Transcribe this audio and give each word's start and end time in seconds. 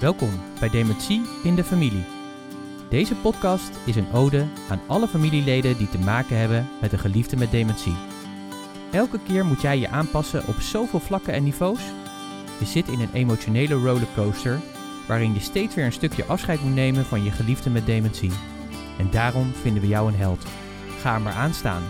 Welkom 0.00 0.30
bij 0.60 0.70
Dementie 0.70 1.22
in 1.42 1.54
de 1.54 1.64
Familie. 1.64 2.04
Deze 2.90 3.14
podcast 3.14 3.70
is 3.84 3.96
een 3.96 4.12
ode 4.12 4.46
aan 4.68 4.80
alle 4.86 5.08
familieleden 5.08 5.76
die 5.76 5.88
te 5.88 5.98
maken 5.98 6.38
hebben 6.38 6.68
met 6.80 6.92
een 6.92 6.98
geliefde 6.98 7.36
met 7.36 7.50
dementie. 7.50 7.94
Elke 8.92 9.18
keer 9.26 9.44
moet 9.44 9.60
jij 9.60 9.78
je 9.78 9.88
aanpassen 9.88 10.46
op 10.46 10.60
zoveel 10.60 11.00
vlakken 11.00 11.32
en 11.32 11.44
niveaus. 11.44 11.80
Je 12.58 12.64
zit 12.64 12.88
in 12.88 13.00
een 13.00 13.12
emotionele 13.12 13.74
rollercoaster 13.74 14.60
waarin 15.06 15.34
je 15.34 15.40
steeds 15.40 15.74
weer 15.74 15.84
een 15.84 15.92
stukje 15.92 16.24
afscheid 16.24 16.62
moet 16.62 16.74
nemen 16.74 17.04
van 17.04 17.24
je 17.24 17.30
geliefde 17.30 17.70
met 17.70 17.86
dementie. 17.86 18.32
En 18.98 19.10
daarom 19.10 19.52
vinden 19.52 19.82
we 19.82 19.88
jou 19.88 20.08
een 20.08 20.18
held. 20.18 20.44
Ga 21.00 21.18
maar 21.18 21.34
aan 21.34 21.54
staan. 21.54 21.82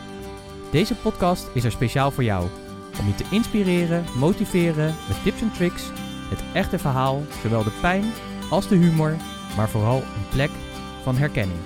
Deze 0.71 0.95
podcast 0.95 1.49
is 1.53 1.65
er 1.65 1.73
speciaal 1.73 2.11
voor 2.11 2.25
jou. 2.25 2.49
Om 3.01 3.07
je 3.07 3.15
te 3.15 3.25
inspireren, 3.31 4.05
motiveren 4.17 4.95
met 5.09 5.23
tips 5.23 5.41
en 5.41 5.53
tricks, 5.53 5.83
het 6.29 6.43
echte 6.53 6.79
verhaal, 6.79 7.23
zowel 7.43 7.65
de 7.65 7.79
pijn 7.81 8.05
als 8.51 8.69
de 8.69 8.77
humor, 8.77 9.17
maar 9.57 9.69
vooral 9.69 9.97
een 9.97 10.29
plek 10.31 10.51
van 11.03 11.17
herkenning. 11.17 11.61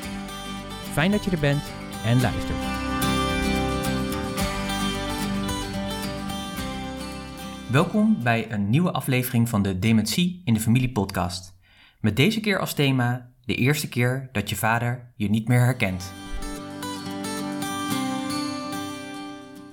Fijn 0.92 1.10
dat 1.10 1.24
je 1.24 1.30
er 1.30 1.38
bent 1.38 1.62
en 2.04 2.20
luistert. 2.20 2.58
Welkom 7.70 8.22
bij 8.22 8.52
een 8.52 8.70
nieuwe 8.70 8.92
aflevering 8.92 9.48
van 9.48 9.62
de 9.62 9.78
Dementie 9.78 10.42
in 10.44 10.54
de 10.54 10.60
Familie 10.60 10.92
podcast. 10.92 11.56
Met 12.00 12.16
deze 12.16 12.40
keer 12.40 12.58
als 12.58 12.74
thema 12.74 13.30
de 13.44 13.54
eerste 13.54 13.88
keer 13.88 14.28
dat 14.32 14.48
je 14.48 14.56
vader 14.56 15.12
je 15.16 15.30
niet 15.30 15.48
meer 15.48 15.60
herkent. 15.60 16.12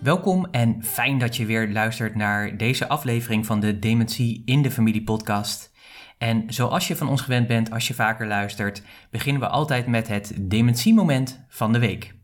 Welkom 0.05 0.45
en 0.45 0.83
fijn 0.83 1.17
dat 1.17 1.35
je 1.35 1.45
weer 1.45 1.71
luistert 1.71 2.15
naar 2.15 2.57
deze 2.57 2.87
aflevering 2.87 3.45
van 3.45 3.59
de 3.59 3.79
Dementie 3.79 4.41
in 4.45 4.61
de 4.61 4.71
Familie 4.71 5.03
podcast. 5.03 5.71
En 6.17 6.43
zoals 6.47 6.87
je 6.87 6.95
van 6.95 7.09
ons 7.09 7.21
gewend 7.21 7.47
bent 7.47 7.71
als 7.71 7.87
je 7.87 7.93
vaker 7.93 8.27
luistert, 8.27 8.83
beginnen 9.11 9.41
we 9.41 9.47
altijd 9.47 9.87
met 9.87 10.07
het 10.07 10.35
dementiemoment 10.39 11.45
van 11.49 11.73
de 11.73 11.79
week. 11.79 12.15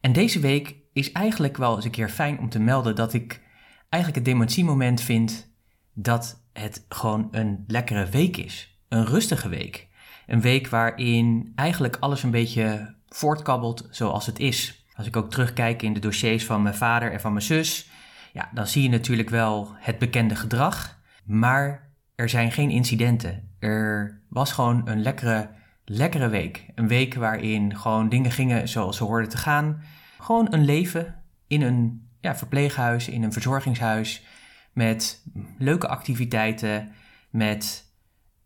En 0.00 0.12
deze 0.12 0.40
week 0.40 0.76
is 0.92 1.12
eigenlijk 1.12 1.56
wel 1.56 1.76
eens 1.76 1.84
een 1.84 1.90
keer 1.90 2.08
fijn 2.08 2.38
om 2.38 2.48
te 2.48 2.60
melden 2.60 2.94
dat 2.94 3.12
ik 3.12 3.42
eigenlijk 3.88 4.24
het 4.24 4.34
dementiemoment 4.34 5.00
vind 5.00 5.54
dat 5.94 6.44
het 6.52 6.84
gewoon 6.88 7.28
een 7.30 7.64
lekkere 7.66 8.06
week 8.06 8.36
is. 8.36 8.80
Een 8.88 9.06
rustige 9.06 9.48
week. 9.48 9.88
Een 10.26 10.40
week 10.40 10.68
waarin 10.68 11.52
eigenlijk 11.54 11.96
alles 12.00 12.22
een 12.22 12.30
beetje 12.30 12.94
voortkabbelt 13.08 13.88
zoals 13.90 14.26
het 14.26 14.38
is. 14.38 14.86
Als 14.98 15.06
ik 15.06 15.16
ook 15.16 15.30
terugkijk 15.30 15.82
in 15.82 15.92
de 15.92 16.00
dossiers 16.00 16.44
van 16.44 16.62
mijn 16.62 16.74
vader 16.74 17.12
en 17.12 17.20
van 17.20 17.32
mijn 17.32 17.44
zus, 17.44 17.90
ja, 18.32 18.50
dan 18.54 18.66
zie 18.66 18.82
je 18.82 18.88
natuurlijk 18.88 19.30
wel 19.30 19.74
het 19.74 19.98
bekende 19.98 20.36
gedrag, 20.36 20.98
maar 21.24 21.92
er 22.14 22.28
zijn 22.28 22.52
geen 22.52 22.70
incidenten. 22.70 23.50
Er 23.58 24.20
was 24.28 24.52
gewoon 24.52 24.88
een 24.88 25.02
lekkere, 25.02 25.50
lekkere 25.84 26.28
week. 26.28 26.66
Een 26.74 26.88
week 26.88 27.14
waarin 27.14 27.76
gewoon 27.76 28.08
dingen 28.08 28.30
gingen 28.30 28.68
zoals 28.68 28.96
ze 28.96 29.04
hoorden 29.04 29.28
te 29.28 29.36
gaan. 29.36 29.82
Gewoon 30.18 30.46
een 30.50 30.64
leven 30.64 31.22
in 31.46 31.62
een 31.62 32.08
ja, 32.20 32.36
verpleeghuis, 32.36 33.08
in 33.08 33.22
een 33.22 33.32
verzorgingshuis, 33.32 34.24
met 34.72 35.24
leuke 35.58 35.88
activiteiten, 35.88 36.92
met 37.30 37.92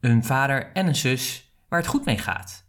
een 0.00 0.24
vader 0.24 0.72
en 0.72 0.86
een 0.86 0.96
zus 0.96 1.52
waar 1.68 1.80
het 1.80 1.88
goed 1.88 2.04
mee 2.04 2.18
gaat. 2.18 2.66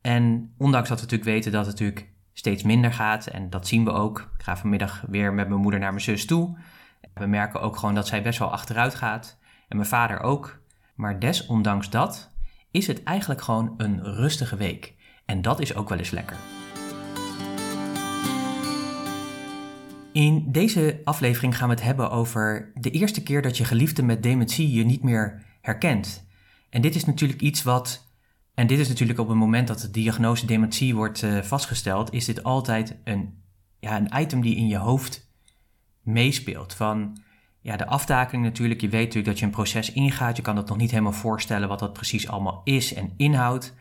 En 0.00 0.54
ondanks 0.58 0.88
dat 0.88 0.98
we 0.98 1.04
natuurlijk 1.04 1.30
weten 1.30 1.52
dat 1.52 1.66
het 1.66 1.80
natuurlijk 1.80 2.13
steeds 2.34 2.62
minder 2.62 2.92
gaat. 2.92 3.26
En 3.26 3.50
dat 3.50 3.66
zien 3.66 3.84
we 3.84 3.90
ook. 3.90 4.30
Ik 4.38 4.42
ga 4.42 4.56
vanmiddag 4.56 5.04
weer 5.08 5.32
met 5.32 5.48
mijn 5.48 5.60
moeder 5.60 5.80
naar 5.80 5.92
mijn 5.92 6.04
zus 6.04 6.26
toe. 6.26 6.56
We 7.14 7.26
merken 7.26 7.60
ook 7.60 7.76
gewoon 7.76 7.94
dat 7.94 8.06
zij 8.06 8.22
best 8.22 8.38
wel 8.38 8.52
achteruit 8.52 8.94
gaat. 8.94 9.38
En 9.68 9.76
mijn 9.76 9.88
vader 9.88 10.20
ook. 10.20 10.60
Maar 10.94 11.18
desondanks 11.18 11.90
dat 11.90 12.30
is 12.70 12.86
het 12.86 13.02
eigenlijk 13.02 13.42
gewoon 13.42 13.74
een 13.76 14.02
rustige 14.02 14.56
week. 14.56 14.94
En 15.24 15.42
dat 15.42 15.60
is 15.60 15.74
ook 15.74 15.88
wel 15.88 15.98
eens 15.98 16.10
lekker. 16.10 16.36
In 20.12 20.52
deze 20.52 21.00
aflevering 21.04 21.56
gaan 21.56 21.68
we 21.68 21.74
het 21.74 21.84
hebben 21.84 22.10
over 22.10 22.72
de 22.74 22.90
eerste 22.90 23.22
keer 23.22 23.42
dat 23.42 23.56
je 23.56 23.64
geliefde 23.64 24.02
met 24.02 24.22
dementie 24.22 24.72
je 24.72 24.84
niet 24.84 25.02
meer 25.02 25.42
herkent. 25.60 26.26
En 26.70 26.82
dit 26.82 26.94
is 26.94 27.04
natuurlijk 27.04 27.40
iets 27.40 27.62
wat 27.62 28.06
en 28.54 28.66
dit 28.66 28.78
is 28.78 28.88
natuurlijk 28.88 29.18
op 29.18 29.28
het 29.28 29.36
moment 29.36 29.68
dat 29.68 29.80
de 29.80 29.90
diagnose 29.90 30.46
dementie 30.46 30.94
wordt 30.94 31.22
uh, 31.22 31.42
vastgesteld, 31.42 32.12
is 32.12 32.24
dit 32.24 32.42
altijd 32.42 32.96
een, 33.04 33.42
ja, 33.78 33.96
een 33.96 34.20
item 34.20 34.40
die 34.40 34.56
in 34.56 34.68
je 34.68 34.76
hoofd 34.76 35.30
meespeelt. 36.02 36.74
Van 36.74 37.22
ja, 37.60 37.76
de 37.76 37.86
aftakeling 37.86 38.44
natuurlijk, 38.44 38.80
je 38.80 38.88
weet 38.88 39.00
natuurlijk 39.00 39.26
dat 39.26 39.38
je 39.38 39.44
een 39.44 39.50
proces 39.50 39.92
ingaat, 39.92 40.36
je 40.36 40.42
kan 40.42 40.54
dat 40.54 40.68
nog 40.68 40.76
niet 40.76 40.90
helemaal 40.90 41.12
voorstellen 41.12 41.68
wat 41.68 41.78
dat 41.78 41.92
precies 41.92 42.28
allemaal 42.28 42.60
is 42.64 42.94
en 42.94 43.12
inhoudt. 43.16 43.74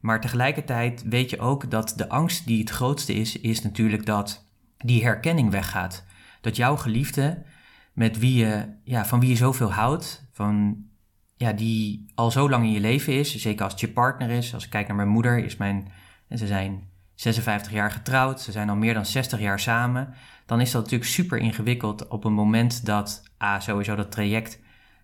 Maar 0.00 0.20
tegelijkertijd 0.20 1.02
weet 1.02 1.30
je 1.30 1.38
ook 1.38 1.70
dat 1.70 1.92
de 1.96 2.08
angst 2.08 2.46
die 2.46 2.60
het 2.60 2.70
grootste 2.70 3.14
is, 3.14 3.40
is 3.40 3.62
natuurlijk 3.62 4.06
dat 4.06 4.46
die 4.78 5.02
herkenning 5.02 5.50
weggaat. 5.50 6.04
Dat 6.40 6.56
jouw 6.56 6.76
geliefde, 6.76 7.42
met 7.92 8.18
wie 8.18 8.34
je, 8.34 8.64
ja, 8.84 9.04
van 9.04 9.20
wie 9.20 9.28
je 9.28 9.36
zoveel 9.36 9.72
houdt, 9.72 10.28
van 10.32 10.76
ja, 11.42 11.52
die 11.52 12.06
al 12.14 12.30
zo 12.30 12.48
lang 12.48 12.64
in 12.64 12.72
je 12.72 12.80
leven 12.80 13.12
is. 13.12 13.36
Zeker 13.36 13.62
als 13.62 13.72
het 13.72 13.80
je 13.80 13.88
partner 13.88 14.30
is. 14.30 14.54
Als 14.54 14.64
ik 14.64 14.70
kijk 14.70 14.86
naar 14.86 14.96
mijn 14.96 15.08
moeder, 15.08 15.44
is 15.44 15.56
mijn, 15.56 15.92
en 16.28 16.38
ze 16.38 16.46
zijn 16.46 16.90
56 17.14 17.72
jaar 17.72 17.90
getrouwd. 17.90 18.40
Ze 18.40 18.52
zijn 18.52 18.68
al 18.68 18.76
meer 18.76 18.94
dan 18.94 19.06
60 19.06 19.40
jaar 19.40 19.60
samen. 19.60 20.14
Dan 20.46 20.60
is 20.60 20.70
dat 20.70 20.82
natuurlijk 20.82 21.10
super 21.10 21.38
ingewikkeld 21.38 22.08
op 22.08 22.24
een 22.24 22.32
moment 22.32 22.86
dat 22.86 23.22
A, 23.42 23.60
sowieso 23.60 23.94
dat 23.94 24.10
traject 24.10 24.60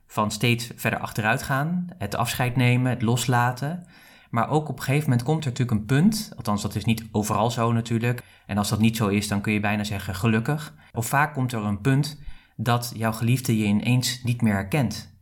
van 0.07 0.31
steeds 0.31 0.71
verder 0.77 0.99
achteruit 0.99 1.43
gaan. 1.43 1.87
Het 1.99 2.15
afscheid 2.15 2.57
nemen, 2.57 2.91
het 2.91 3.03
loslaten. 3.03 3.87
Maar 4.31 4.49
ook 4.49 4.69
op 4.69 4.77
een 4.77 4.85
gegeven 4.85 5.09
moment 5.09 5.27
komt 5.27 5.45
er 5.45 5.51
natuurlijk 5.51 5.79
een 5.79 5.87
punt, 5.87 6.33
althans 6.37 6.63
dat 6.63 6.75
is 6.75 6.85
niet 6.85 7.05
overal 7.13 7.51
zo 7.51 7.73
natuurlijk. 7.73 8.23
En 8.47 8.59
als 8.59 8.69
dat 8.69 8.79
niet 8.79 8.97
zo 8.97 9.09
is, 9.09 9.29
dan 9.29 9.41
kun 9.41 9.53
je 9.53 9.61
bijna 9.61 9.85
zeggen 9.85 10.15
gelukkig. 10.15 10.75
Of 10.93 11.07
vaak 11.07 11.35
komt 11.35 11.53
er 11.53 11.65
een 11.65 11.81
punt 11.81 12.21
dat 12.57 12.93
jouw 12.97 13.13
geliefde 13.13 13.59
je 13.59 13.65
ineens 13.65 14.23
niet 14.23 14.43
meer 14.43 14.55
herkent. 14.55 15.17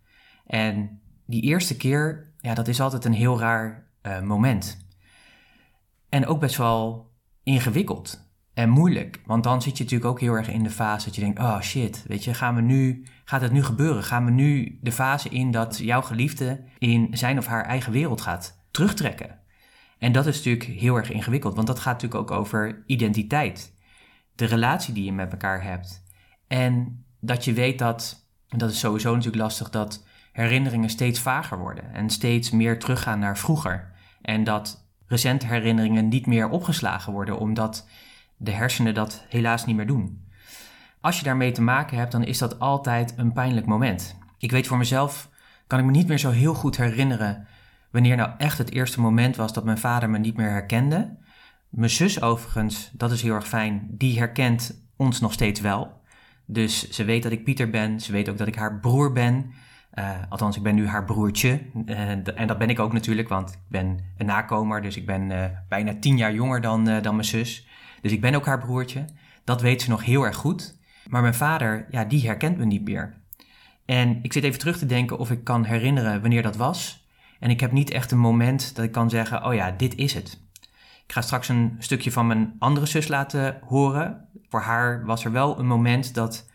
En 0.46 1.00
die 1.26 1.42
eerste 1.42 1.76
keer, 1.76 2.32
ja, 2.40 2.54
dat 2.54 2.68
is 2.68 2.80
altijd 2.80 3.04
een 3.04 3.12
heel 3.12 3.38
raar 3.38 3.88
uh, 4.02 4.20
moment. 4.20 4.86
En 6.08 6.26
ook 6.26 6.40
best 6.40 6.56
wel 6.56 7.10
ingewikkeld 7.42 8.30
en 8.54 8.68
moeilijk. 8.68 9.20
Want 9.24 9.44
dan 9.44 9.62
zit 9.62 9.76
je 9.76 9.82
natuurlijk 9.82 10.10
ook 10.10 10.20
heel 10.20 10.32
erg 10.32 10.48
in 10.48 10.62
de 10.62 10.70
fase 10.70 11.04
dat 11.04 11.14
je 11.14 11.20
denkt: 11.20 11.38
oh 11.38 11.60
shit, 11.60 12.04
weet 12.06 12.24
je, 12.24 12.34
gaan 12.34 12.54
we 12.54 12.60
nu, 12.60 13.06
gaat 13.24 13.40
het 13.40 13.52
nu 13.52 13.62
gebeuren? 13.62 14.02
Gaan 14.02 14.24
we 14.24 14.30
nu 14.30 14.78
de 14.82 14.92
fase 14.92 15.28
in 15.28 15.50
dat 15.50 15.78
jouw 15.78 16.02
geliefde 16.02 16.64
in 16.78 17.08
zijn 17.12 17.38
of 17.38 17.46
haar 17.46 17.64
eigen 17.64 17.92
wereld 17.92 18.20
gaat 18.20 18.64
terugtrekken? 18.70 19.40
En 19.98 20.12
dat 20.12 20.26
is 20.26 20.36
natuurlijk 20.36 20.80
heel 20.80 20.96
erg 20.96 21.10
ingewikkeld, 21.10 21.54
want 21.54 21.66
dat 21.66 21.78
gaat 21.78 22.02
natuurlijk 22.02 22.30
ook 22.30 22.38
over 22.38 22.82
identiteit. 22.86 23.74
De 24.34 24.44
relatie 24.44 24.94
die 24.94 25.04
je 25.04 25.12
met 25.12 25.32
elkaar 25.32 25.62
hebt. 25.62 26.04
En 26.46 27.04
dat 27.20 27.44
je 27.44 27.52
weet 27.52 27.78
dat, 27.78 28.28
en 28.48 28.58
dat 28.58 28.70
is 28.70 28.78
sowieso 28.78 29.10
natuurlijk 29.10 29.42
lastig, 29.42 29.70
dat 29.70 30.06
herinneringen 30.36 30.90
steeds 30.90 31.20
vager 31.20 31.58
worden 31.58 31.94
en 31.94 32.10
steeds 32.10 32.50
meer 32.50 32.78
teruggaan 32.78 33.18
naar 33.18 33.38
vroeger. 33.38 33.92
En 34.22 34.44
dat 34.44 34.86
recente 35.06 35.46
herinneringen 35.46 36.08
niet 36.08 36.26
meer 36.26 36.48
opgeslagen 36.48 37.12
worden, 37.12 37.38
omdat 37.38 37.88
de 38.36 38.50
hersenen 38.50 38.94
dat 38.94 39.24
helaas 39.28 39.66
niet 39.66 39.76
meer 39.76 39.86
doen. 39.86 40.24
Als 41.00 41.18
je 41.18 41.24
daarmee 41.24 41.52
te 41.52 41.62
maken 41.62 41.98
hebt, 41.98 42.12
dan 42.12 42.24
is 42.24 42.38
dat 42.38 42.58
altijd 42.58 43.14
een 43.16 43.32
pijnlijk 43.32 43.66
moment. 43.66 44.16
Ik 44.38 44.50
weet 44.50 44.66
voor 44.66 44.78
mezelf, 44.78 45.30
kan 45.66 45.78
ik 45.78 45.84
me 45.84 45.90
niet 45.90 46.08
meer 46.08 46.18
zo 46.18 46.30
heel 46.30 46.54
goed 46.54 46.76
herinneren 46.76 47.46
wanneer 47.90 48.16
nou 48.16 48.30
echt 48.38 48.58
het 48.58 48.70
eerste 48.70 49.00
moment 49.00 49.36
was 49.36 49.52
dat 49.52 49.64
mijn 49.64 49.78
vader 49.78 50.10
me 50.10 50.18
niet 50.18 50.36
meer 50.36 50.50
herkende. 50.50 51.16
Mijn 51.68 51.90
zus 51.90 52.22
overigens, 52.22 52.90
dat 52.92 53.10
is 53.10 53.22
heel 53.22 53.34
erg 53.34 53.48
fijn, 53.48 53.86
die 53.90 54.18
herkent 54.18 54.86
ons 54.96 55.20
nog 55.20 55.32
steeds 55.32 55.60
wel. 55.60 56.00
Dus 56.46 56.90
ze 56.90 57.04
weet 57.04 57.22
dat 57.22 57.32
ik 57.32 57.44
Pieter 57.44 57.70
ben, 57.70 58.00
ze 58.00 58.12
weet 58.12 58.28
ook 58.28 58.38
dat 58.38 58.46
ik 58.46 58.54
haar 58.54 58.80
broer 58.80 59.12
ben. 59.12 59.52
Uh, 59.98 60.10
althans, 60.28 60.56
ik 60.56 60.62
ben 60.62 60.74
nu 60.74 60.86
haar 60.86 61.04
broertje. 61.04 61.60
Uh, 61.86 62.10
en 62.10 62.46
dat 62.46 62.58
ben 62.58 62.70
ik 62.70 62.78
ook 62.78 62.92
natuurlijk, 62.92 63.28
want 63.28 63.50
ik 63.50 63.58
ben 63.68 63.98
een 64.16 64.26
nakomer. 64.26 64.82
Dus 64.82 64.96
ik 64.96 65.06
ben 65.06 65.30
uh, 65.30 65.44
bijna 65.68 65.94
tien 66.00 66.16
jaar 66.16 66.34
jonger 66.34 66.60
dan, 66.60 66.84
dan 66.84 67.14
mijn 67.14 67.24
zus. 67.24 67.68
Dus 68.00 68.12
ik 68.12 68.20
ben 68.20 68.34
ook 68.34 68.46
haar 68.46 68.58
broertje. 68.58 69.04
Dat 69.44 69.60
weet 69.60 69.82
ze 69.82 69.90
nog 69.90 70.04
heel 70.04 70.24
erg 70.24 70.36
goed. 70.36 70.78
Maar 71.08 71.22
mijn 71.22 71.34
vader, 71.34 71.86
ja, 71.90 72.04
die 72.04 72.26
herkent 72.26 72.58
me 72.58 72.64
niet 72.64 72.84
meer. 72.84 73.14
En 73.84 74.18
ik 74.22 74.32
zit 74.32 74.44
even 74.44 74.58
terug 74.58 74.78
te 74.78 74.86
denken 74.86 75.18
of 75.18 75.30
ik 75.30 75.44
kan 75.44 75.64
herinneren 75.64 76.20
wanneer 76.20 76.42
dat 76.42 76.56
was. 76.56 77.08
En 77.40 77.50
ik 77.50 77.60
heb 77.60 77.72
niet 77.72 77.90
echt 77.90 78.10
een 78.10 78.18
moment 78.18 78.74
dat 78.74 78.84
ik 78.84 78.92
kan 78.92 79.10
zeggen: 79.10 79.44
oh 79.44 79.54
ja, 79.54 79.70
dit 79.70 79.94
is 79.94 80.14
het. 80.14 80.40
Ik 81.06 81.12
ga 81.12 81.20
straks 81.20 81.48
een 81.48 81.76
stukje 81.78 82.12
van 82.12 82.26
mijn 82.26 82.54
andere 82.58 82.86
zus 82.86 83.08
laten 83.08 83.58
horen. 83.64 84.28
Voor 84.48 84.60
haar 84.60 85.04
was 85.04 85.24
er 85.24 85.32
wel 85.32 85.58
een 85.58 85.66
moment 85.66 86.14
dat 86.14 86.50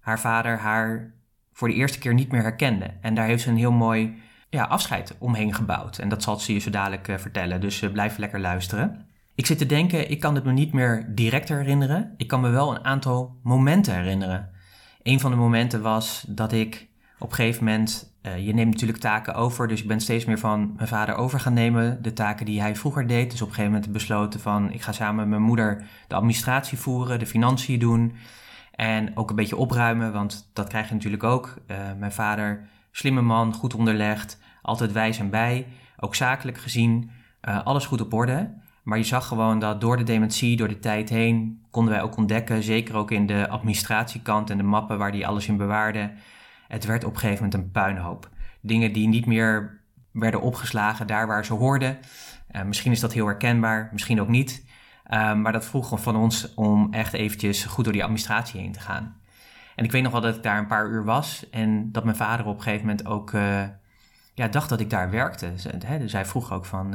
haar 0.00 0.20
vader 0.20 0.58
haar 0.58 1.14
voor 1.54 1.68
de 1.68 1.74
eerste 1.74 1.98
keer 1.98 2.14
niet 2.14 2.32
meer 2.32 2.42
herkende. 2.42 2.90
En 3.00 3.14
daar 3.14 3.26
heeft 3.26 3.42
ze 3.42 3.48
een 3.48 3.56
heel 3.56 3.72
mooi 3.72 4.22
ja, 4.48 4.64
afscheid 4.64 5.16
omheen 5.18 5.54
gebouwd. 5.54 5.98
En 5.98 6.08
dat 6.08 6.22
zal 6.22 6.38
ze 6.38 6.52
je 6.52 6.58
zo 6.58 6.70
dadelijk 6.70 7.08
uh, 7.08 7.16
vertellen, 7.16 7.60
dus 7.60 7.82
uh, 7.82 7.90
blijf 7.92 8.16
lekker 8.16 8.40
luisteren. 8.40 9.06
Ik 9.34 9.46
zit 9.46 9.58
te 9.58 9.66
denken, 9.66 10.10
ik 10.10 10.20
kan 10.20 10.34
het 10.34 10.44
me 10.44 10.52
niet 10.52 10.72
meer 10.72 11.06
direct 11.14 11.48
herinneren. 11.48 12.14
Ik 12.16 12.28
kan 12.28 12.40
me 12.40 12.48
wel 12.48 12.74
een 12.74 12.84
aantal 12.84 13.36
momenten 13.42 13.94
herinneren. 13.94 14.50
Een 15.02 15.20
van 15.20 15.30
de 15.30 15.36
momenten 15.36 15.82
was 15.82 16.24
dat 16.28 16.52
ik 16.52 16.88
op 17.18 17.28
een 17.28 17.36
gegeven 17.36 17.64
moment 17.64 18.12
je 18.38 18.54
neemt 18.54 18.70
natuurlijk 18.70 19.00
taken 19.00 19.34
over, 19.34 19.68
dus 19.68 19.80
ik 19.80 19.88
ben 19.88 20.00
steeds 20.00 20.24
meer 20.24 20.38
van 20.38 20.72
mijn 20.76 20.88
vader 20.88 21.14
over 21.14 21.40
gaan 21.40 21.52
nemen. 21.52 22.02
De 22.02 22.12
taken 22.12 22.46
die 22.46 22.60
hij 22.60 22.76
vroeger 22.76 23.06
deed. 23.06 23.30
Dus 23.30 23.42
op 23.42 23.48
een 23.48 23.54
gegeven 23.54 23.74
moment 23.74 23.92
besloten 23.92 24.40
van 24.40 24.72
ik 24.72 24.82
ga 24.82 24.92
samen 24.92 25.16
met 25.16 25.28
mijn 25.28 25.42
moeder 25.42 25.84
de 26.08 26.14
administratie 26.14 26.78
voeren, 26.78 27.18
de 27.18 27.26
financiën 27.26 27.78
doen. 27.78 28.12
En 28.76 29.16
ook 29.16 29.30
een 29.30 29.36
beetje 29.36 29.56
opruimen, 29.56 30.12
want 30.12 30.50
dat 30.52 30.68
krijg 30.68 30.88
je 30.88 30.94
natuurlijk 30.94 31.22
ook. 31.22 31.54
mijn 31.98 32.12
vader, 32.12 32.68
slimme 32.90 33.20
man, 33.20 33.54
goed 33.54 33.74
onderlegd, 33.74 34.40
altijd 34.62 34.92
wijs 34.92 35.18
en 35.18 35.30
bij. 35.30 35.66
Ook 35.98 36.14
zakelijk 36.14 36.58
gezien, 36.58 37.10
alles 37.40 37.86
goed 37.86 38.00
op 38.00 38.12
orde. 38.12 38.54
Maar 38.82 38.98
je 38.98 39.04
zag 39.04 39.26
gewoon 39.26 39.58
dat 39.58 39.80
door 39.80 39.96
de 39.96 40.02
dementie, 40.02 40.56
door 40.56 40.68
de 40.68 40.78
tijd 40.78 41.08
heen, 41.08 41.64
konden 41.70 41.92
wij 41.94 42.02
ook 42.02 42.16
ontdekken, 42.16 42.62
zeker 42.62 42.94
ook 42.96 43.10
in 43.10 43.26
de 43.26 43.48
administratiekant 43.48 44.50
en 44.50 44.56
de 44.56 44.62
mappen 44.62 44.98
waar 44.98 45.12
die 45.12 45.26
alles 45.26 45.48
in 45.48 45.56
bewaarde, 45.56 46.12
het 46.68 46.84
werd 46.84 47.04
op 47.04 47.14
een 47.14 47.18
gegeven 47.18 47.44
moment 47.44 47.62
een 47.62 47.70
puinhoop. 47.70 48.28
Dingen 48.60 48.92
die 48.92 49.08
niet 49.08 49.26
meer 49.26 49.80
werden 50.10 50.40
opgeslagen 50.40 51.06
daar 51.06 51.26
waar 51.26 51.44
ze 51.44 51.52
hoorden. 51.52 51.98
Uh, 52.52 52.62
misschien 52.62 52.92
is 52.92 53.00
dat 53.00 53.12
heel 53.12 53.26
herkenbaar, 53.26 53.88
misschien 53.92 54.20
ook 54.20 54.28
niet. 54.28 54.64
Uh, 55.10 55.34
maar 55.34 55.52
dat 55.52 55.64
vroeg 55.64 56.00
van 56.02 56.16
ons 56.16 56.54
om 56.54 56.92
echt 56.92 57.12
eventjes 57.12 57.64
goed 57.64 57.84
door 57.84 57.92
die 57.92 58.02
administratie 58.02 58.60
heen 58.60 58.72
te 58.72 58.80
gaan. 58.80 59.20
En 59.76 59.84
ik 59.84 59.92
weet 59.92 60.02
nog 60.02 60.12
wel 60.12 60.20
dat 60.20 60.36
ik 60.36 60.42
daar 60.42 60.58
een 60.58 60.66
paar 60.66 60.88
uur 60.88 61.04
was 61.04 61.50
en 61.50 61.92
dat 61.92 62.04
mijn 62.04 62.16
vader 62.16 62.46
op 62.46 62.56
een 62.56 62.62
gegeven 62.62 62.86
moment 62.86 63.06
ook 63.06 63.32
uh, 63.32 63.62
ja, 64.34 64.48
dacht 64.48 64.68
dat 64.68 64.80
ik 64.80 64.90
daar 64.90 65.10
werkte. 65.10 65.52
Dus 65.98 66.12
hij 66.12 66.24
vroeg 66.24 66.52
ook 66.52 66.64
van, 66.64 66.94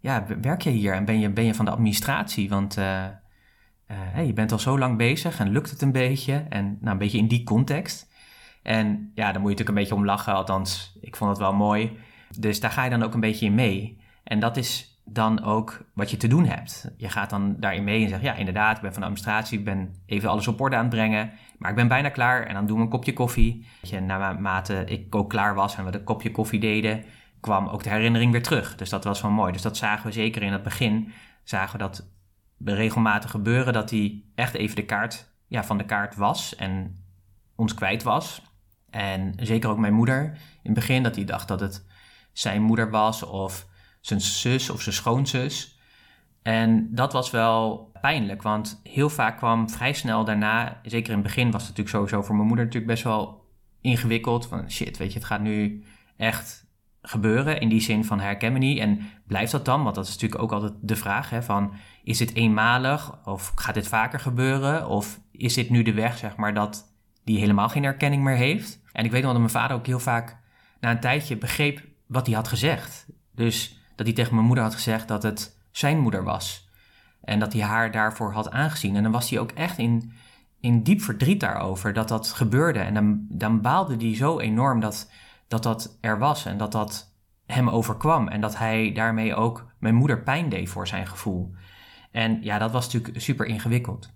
ja, 0.00 0.26
werk 0.40 0.60
je 0.60 0.70
hier 0.70 0.94
en 0.94 1.04
ben 1.04 1.20
je, 1.20 1.30
ben 1.30 1.44
je 1.44 1.54
van 1.54 1.64
de 1.64 1.70
administratie? 1.70 2.48
Want 2.48 2.78
uh, 2.78 3.06
je 4.26 4.32
bent 4.32 4.52
al 4.52 4.58
zo 4.58 4.78
lang 4.78 4.96
bezig 4.96 5.38
en 5.38 5.48
lukt 5.48 5.70
het 5.70 5.82
een 5.82 5.92
beetje? 5.92 6.46
En 6.48 6.78
nou, 6.80 6.92
een 6.92 6.98
beetje 6.98 7.18
in 7.18 7.28
die 7.28 7.44
context. 7.44 8.12
En 8.62 9.10
ja, 9.14 9.32
dan 9.32 9.40
moet 9.42 9.50
je 9.50 9.56
natuurlijk 9.56 9.68
een 9.68 9.74
beetje 9.74 9.94
om 9.94 10.04
lachen, 10.04 10.34
althans, 10.34 10.98
ik 11.00 11.16
vond 11.16 11.30
het 11.30 11.38
wel 11.38 11.54
mooi. 11.54 11.98
Dus 12.38 12.60
daar 12.60 12.70
ga 12.70 12.84
je 12.84 12.90
dan 12.90 13.02
ook 13.02 13.14
een 13.14 13.20
beetje 13.20 13.46
in 13.46 13.54
mee. 13.54 14.00
En 14.24 14.40
dat 14.40 14.56
is 14.56 14.95
dan 15.08 15.42
ook 15.42 15.84
wat 15.94 16.10
je 16.10 16.16
te 16.16 16.28
doen 16.28 16.46
hebt. 16.46 16.90
Je 16.96 17.08
gaat 17.08 17.30
dan 17.30 17.56
daarin 17.58 17.84
mee 17.84 18.02
en 18.02 18.08
zegt, 18.08 18.22
ja, 18.22 18.34
inderdaad, 18.34 18.76
ik 18.76 18.82
ben 18.82 18.92
van 18.92 19.00
de 19.00 19.06
administratie, 19.06 19.58
ik 19.58 19.64
ben 19.64 19.94
even 20.06 20.28
alles 20.28 20.48
op 20.48 20.60
orde 20.60 20.76
aan 20.76 20.84
het 20.84 20.94
brengen, 20.94 21.32
maar 21.58 21.70
ik 21.70 21.76
ben 21.76 21.88
bijna 21.88 22.08
klaar 22.08 22.46
en 22.46 22.54
dan 22.54 22.66
doen 22.66 22.76
we 22.76 22.82
een 22.82 22.88
kopje 22.88 23.12
koffie. 23.12 23.66
Je, 23.82 24.00
naarmate 24.00 24.84
ik 24.86 25.14
ook 25.14 25.30
klaar 25.30 25.54
was 25.54 25.76
en 25.76 25.84
we 25.84 25.94
een 25.94 26.04
kopje 26.04 26.30
koffie 26.30 26.60
deden, 26.60 27.04
kwam 27.40 27.68
ook 27.68 27.82
de 27.82 27.90
herinnering 27.90 28.32
weer 28.32 28.42
terug. 28.42 28.76
Dus 28.76 28.90
dat 28.90 29.04
was 29.04 29.22
wel 29.22 29.30
mooi. 29.30 29.52
Dus 29.52 29.62
dat 29.62 29.76
zagen 29.76 30.06
we 30.06 30.12
zeker 30.12 30.42
in 30.42 30.52
het 30.52 30.62
begin. 30.62 31.12
Zagen 31.44 31.72
we 31.72 31.78
dat 31.78 32.08
regelmatig 32.64 33.30
gebeuren 33.30 33.72
dat 33.72 33.90
hij 33.90 34.24
echt 34.34 34.54
even 34.54 34.76
de 34.76 34.84
kaart 34.84 35.30
ja, 35.46 35.64
van 35.64 35.78
de 35.78 35.84
kaart 35.84 36.16
was 36.16 36.56
en 36.56 36.96
ons 37.56 37.74
kwijt 37.74 38.02
was. 38.02 38.42
En 38.90 39.32
zeker 39.36 39.70
ook 39.70 39.78
mijn 39.78 39.94
moeder 39.94 40.24
in 40.62 40.70
het 40.70 40.74
begin, 40.74 41.02
dat 41.02 41.14
hij 41.14 41.24
dacht 41.24 41.48
dat 41.48 41.60
het 41.60 41.86
zijn 42.32 42.62
moeder 42.62 42.90
was 42.90 43.22
of 43.22 43.66
zijn 44.06 44.20
zus 44.20 44.70
of 44.70 44.82
zijn 44.82 44.94
schoonzus. 44.94 45.78
En 46.42 46.94
dat 46.94 47.12
was 47.12 47.30
wel 47.30 47.90
pijnlijk, 48.00 48.42
want 48.42 48.80
heel 48.82 49.10
vaak 49.10 49.36
kwam 49.36 49.70
vrij 49.70 49.92
snel 49.92 50.24
daarna, 50.24 50.80
zeker 50.82 51.10
in 51.10 51.18
het 51.18 51.26
begin 51.26 51.50
was 51.50 51.66
het 51.66 51.70
natuurlijk 51.76 51.96
sowieso 51.96 52.22
voor 52.22 52.34
mijn 52.34 52.46
moeder 52.46 52.64
natuurlijk 52.64 52.92
best 52.92 53.04
wel 53.04 53.44
ingewikkeld. 53.80 54.46
Van 54.46 54.70
shit, 54.70 54.96
weet 54.96 55.12
je, 55.12 55.18
het 55.18 55.28
gaat 55.28 55.40
nu 55.40 55.84
echt 56.16 56.66
gebeuren 57.02 57.60
in 57.60 57.68
die 57.68 57.80
zin 57.80 58.04
van 58.04 58.20
herken 58.20 58.52
me 58.52 58.58
niet. 58.58 58.78
En 58.78 59.00
blijft 59.26 59.52
dat 59.52 59.64
dan? 59.64 59.82
Want 59.82 59.94
dat 59.94 60.06
is 60.06 60.12
natuurlijk 60.12 60.42
ook 60.42 60.52
altijd 60.52 60.72
de 60.80 60.96
vraag 60.96 61.30
hè, 61.30 61.42
van 61.42 61.74
is 62.02 62.18
dit 62.18 62.34
eenmalig 62.34 63.26
of 63.26 63.52
gaat 63.54 63.74
dit 63.74 63.88
vaker 63.88 64.20
gebeuren? 64.20 64.88
Of 64.88 65.20
is 65.30 65.54
dit 65.54 65.70
nu 65.70 65.82
de 65.82 65.92
weg 65.92 66.18
zeg 66.18 66.36
maar 66.36 66.54
dat 66.54 66.94
die 67.24 67.38
helemaal 67.38 67.68
geen 67.68 67.84
herkenning 67.84 68.22
meer 68.22 68.36
heeft? 68.36 68.80
En 68.92 69.04
ik 69.04 69.10
weet 69.10 69.22
nog 69.22 69.30
dat 69.30 69.40
mijn 69.40 69.52
vader 69.52 69.76
ook 69.76 69.86
heel 69.86 69.98
vaak 69.98 70.38
na 70.80 70.90
een 70.90 71.00
tijdje 71.00 71.36
begreep 71.36 71.82
wat 72.06 72.26
hij 72.26 72.34
had 72.34 72.48
gezegd. 72.48 73.06
Dus 73.34 73.75
dat 73.96 74.06
hij 74.06 74.14
tegen 74.14 74.34
mijn 74.34 74.46
moeder 74.46 74.64
had 74.64 74.74
gezegd 74.74 75.08
dat 75.08 75.22
het 75.22 75.58
zijn 75.70 75.98
moeder 75.98 76.24
was. 76.24 76.68
En 77.20 77.38
dat 77.38 77.52
hij 77.52 77.62
haar 77.62 77.90
daarvoor 77.90 78.32
had 78.32 78.50
aangezien. 78.50 78.96
En 78.96 79.02
dan 79.02 79.12
was 79.12 79.30
hij 79.30 79.38
ook 79.38 79.50
echt 79.50 79.78
in, 79.78 80.12
in 80.60 80.82
diep 80.82 81.00
verdriet 81.00 81.40
daarover 81.40 81.92
dat 81.92 82.08
dat 82.08 82.32
gebeurde. 82.32 82.78
En 82.78 82.94
dan, 82.94 83.26
dan 83.28 83.60
baalde 83.60 83.96
hij 83.96 84.16
zo 84.16 84.38
enorm 84.38 84.80
dat 84.80 85.10
dat 85.48 85.62
dat 85.62 85.98
er 86.00 86.18
was 86.18 86.44
en 86.46 86.58
dat 86.58 86.72
dat 86.72 87.14
hem 87.46 87.68
overkwam. 87.68 88.28
En 88.28 88.40
dat 88.40 88.58
hij 88.58 88.92
daarmee 88.92 89.34
ook 89.34 89.72
mijn 89.78 89.94
moeder 89.94 90.22
pijn 90.22 90.48
deed 90.48 90.68
voor 90.68 90.86
zijn 90.86 91.06
gevoel. 91.06 91.54
En 92.10 92.42
ja, 92.42 92.58
dat 92.58 92.72
was 92.72 92.92
natuurlijk 92.92 93.20
super 93.20 93.46
ingewikkeld. 93.46 94.14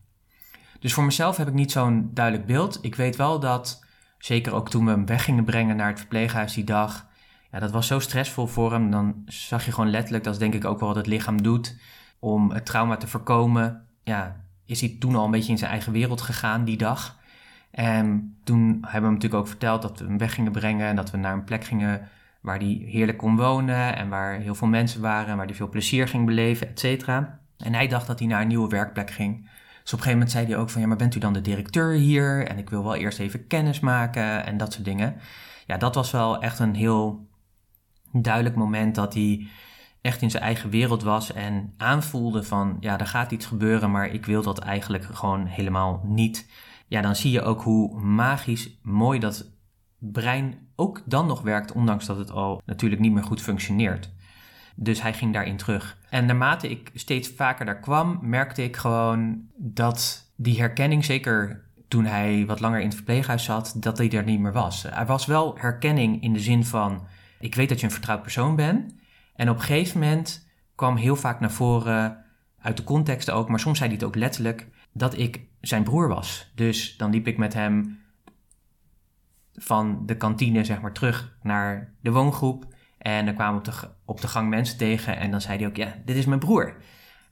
Dus 0.81 0.95
voor 0.95 1.05
mezelf 1.05 1.37
heb 1.37 1.49
ik 1.49 1.55
niet 1.55 1.73
zo'n 1.73 2.11
duidelijk 2.15 2.47
beeld. 2.47 2.79
Ik 2.83 2.95
weet 2.95 3.17
wel 3.17 3.41
dat, 3.41 3.85
zeker 4.19 4.53
ook 4.53 4.71
toen 4.71 4.85
we 4.85 4.91
hem 4.91 5.07
weg 5.07 5.25
gingen 5.25 5.45
brengen 5.45 5.77
naar 5.77 5.89
het 5.89 5.99
verpleeghuis 5.99 6.55
die 6.55 6.65
dag, 6.65 7.09
ja, 7.53 7.59
dat 7.59 7.71
was 7.71 7.87
zo 7.87 7.99
stressvol 7.99 8.47
voor 8.47 8.73
hem. 8.73 8.91
Dan 8.91 9.23
zag 9.27 9.65
je 9.65 9.73
gewoon 9.73 9.91
letterlijk, 9.91 10.25
dat 10.25 10.33
is 10.33 10.39
denk 10.39 10.55
ik 10.55 10.65
ook 10.65 10.79
wel 10.79 10.89
wat 10.89 10.97
het 10.97 11.07
lichaam 11.07 11.43
doet, 11.43 11.77
om 12.19 12.51
het 12.51 12.67
trauma 12.67 12.97
te 12.97 13.07
voorkomen. 13.07 13.87
Ja, 14.03 14.45
is 14.65 14.81
hij 14.81 14.97
toen 14.99 15.15
al 15.15 15.25
een 15.25 15.31
beetje 15.31 15.53
in 15.53 15.59
zijn 15.59 15.71
eigen 15.71 15.93
wereld 15.93 16.21
gegaan 16.21 16.65
die 16.65 16.77
dag. 16.77 17.19
En 17.71 18.37
toen 18.45 18.61
hebben 18.61 18.91
we 18.91 19.07
hem 19.07 19.13
natuurlijk 19.13 19.43
ook 19.43 19.49
verteld 19.49 19.83
dat 19.83 19.99
we 19.99 20.05
hem 20.05 20.19
weg 20.19 20.35
gingen 20.35 20.53
brengen 20.53 20.87
en 20.87 20.97
dat 20.97 21.11
we 21.11 21.17
naar 21.17 21.33
een 21.33 21.45
plek 21.45 21.65
gingen 21.65 22.09
waar 22.41 22.59
hij 22.59 22.83
heerlijk 22.87 23.19
kon 23.19 23.37
wonen 23.37 23.97
en 23.97 24.09
waar 24.09 24.35
heel 24.35 24.55
veel 24.55 24.69
mensen 24.69 25.01
waren 25.01 25.29
en 25.29 25.37
waar 25.37 25.47
hij 25.47 25.55
veel 25.55 25.69
plezier 25.69 26.09
ging 26.09 26.27
beleven, 26.27 26.69
et 26.69 26.81
cetera. 26.81 27.39
En 27.59 27.75
hij 27.75 27.89
dacht 27.89 28.07
dat 28.07 28.19
hij 28.19 28.29
naar 28.29 28.41
een 28.41 28.49
nieuwe 28.49 28.69
werkplek 28.69 29.11
ging. 29.11 29.37
Dus 29.83 29.93
op 29.93 29.99
een 29.99 30.05
gegeven 30.05 30.13
moment 30.13 30.31
zei 30.31 30.47
hij 30.47 30.57
ook 30.57 30.71
van 30.71 30.81
ja, 30.81 30.87
maar 30.87 30.97
bent 30.97 31.15
u 31.15 31.19
dan 31.19 31.33
de 31.33 31.41
directeur 31.41 31.93
hier? 31.93 32.47
En 32.47 32.59
ik 32.59 32.71
wil 32.71 32.83
wel 32.83 32.95
eerst 32.95 33.19
even 33.19 33.47
kennis 33.47 33.81
maken 33.81 34.47
en 34.47 34.57
dat 34.57 34.73
soort 34.73 34.85
dingen. 34.85 35.17
Ja, 35.67 35.77
dat 35.77 35.95
was 35.95 36.11
wel 36.11 36.43
echt 36.43 36.59
een 36.59 36.75
heel 36.75 37.29
duidelijk 38.13 38.57
moment 38.57 38.95
dat 38.95 39.15
hij 39.15 39.47
echt 40.01 40.23
in 40.23 40.31
zijn 40.31 40.43
eigen 40.43 40.71
wereld 40.71 41.03
was 41.03 41.33
en 41.33 41.75
aanvoelde 41.77 42.43
van 42.43 42.77
ja, 42.81 42.99
er 42.99 43.07
gaat 43.07 43.33
iets 43.33 43.47
gebeuren, 43.47 43.91
maar 43.91 44.09
ik 44.09 44.27
wil 44.27 44.43
dat 44.43 44.59
eigenlijk 44.59 45.05
gewoon 45.05 45.47
helemaal 45.47 46.01
niet 46.05 46.47
ja, 46.91 47.01
dan 47.01 47.17
zie 47.17 47.31
je 47.31 47.43
ook 47.43 47.63
hoe 47.63 48.01
magisch 48.01 48.79
mooi 48.83 49.19
dat 49.19 49.51
brein 49.99 50.55
ook 50.77 51.03
dan 51.05 51.27
nog 51.27 51.43
werkt, 51.43 51.73
ondanks 51.73 52.07
dat 52.07 52.17
het 52.17 52.31
al 52.31 52.63
natuurlijk 52.67 53.01
niet 53.01 53.13
meer 53.13 53.23
goed 53.23 53.43
functioneert. 53.43 54.13
Dus 54.77 55.03
hij 55.03 55.15
ging 55.15 55.33
daarin 55.33 55.57
terug. 55.57 55.99
En 56.09 56.27
naarmate 56.27 56.71
ik 56.71 56.91
steeds 56.95 57.29
vaker 57.29 57.65
daar 57.65 57.81
kwam, 57.81 58.19
merkte 58.23 58.63
ik 58.63 58.77
gewoon 58.77 59.49
dat 59.57 60.31
die 60.37 60.59
herkenning, 60.59 61.05
zeker 61.05 61.65
toen 61.89 62.05
hij 62.05 62.47
wat 62.47 62.61
langer 62.61 62.81
in 62.81 62.87
het 62.87 62.95
verpleeghuis 62.95 63.45
zat, 63.45 63.75
dat 63.77 63.99
hij 63.99 64.11
er 64.11 64.25
niet 64.25 64.41
meer 64.41 64.53
was. 64.53 64.85
Er 64.85 65.07
was 65.07 65.27
wel 65.27 65.59
herkenning 65.59 66.23
in 66.23 66.33
de 66.33 66.41
zin 66.41 66.65
van: 66.65 67.07
ik 67.41 67.55
weet 67.55 67.69
dat 67.69 67.81
je 67.81 67.87
een 67.87 67.93
vertrouwd 67.93 68.23
persoon 68.23 68.57
bent. 68.57 68.95
En 69.35 69.49
op 69.49 69.57
een 69.57 69.63
gegeven 69.63 70.01
moment 70.01 70.49
kwam 70.75 70.97
heel 70.97 71.17
vaak 71.17 71.41
naar 71.41 71.53
voren, 71.53 72.25
uit 72.59 72.77
de 72.77 72.85
context 72.85 73.31
ook, 73.31 73.49
maar 73.49 73.61
soms 73.61 73.79
zei 73.79 73.91
hij 73.91 73.99
het 73.99 74.07
ook 74.07 74.17
letterlijk, 74.17 74.69
dat 74.93 75.19
ik 75.19 75.41
zijn 75.61 75.83
broer 75.83 76.09
was. 76.09 76.53
Dus 76.55 76.97
dan 76.97 77.11
liep 77.11 77.27
ik 77.27 77.39
met 77.39 77.55
hem 77.55 77.99
van 79.55 80.07
de 80.07 80.17
kantine 80.17 80.65
zeg 80.65 80.81
maar 80.81 80.93
terug 80.93 81.37
naar 81.43 81.95
de 82.01 82.11
woongroep. 82.11 82.75
En 82.99 83.25
dan 83.25 83.35
kwamen 83.35 83.59
op 83.59 83.65
de, 83.65 83.73
op 84.05 84.21
de 84.21 84.29
gang 84.29 84.49
mensen 84.49 84.79
tegen 84.79 85.17
en 85.17 85.31
dan 85.31 85.41
zei 85.41 85.59
hij 85.59 85.67
ook, 85.67 85.77
ja, 85.77 85.95
dit 86.05 86.17
is 86.17 86.27
mijn 86.27 86.41
broer. 86.41 86.77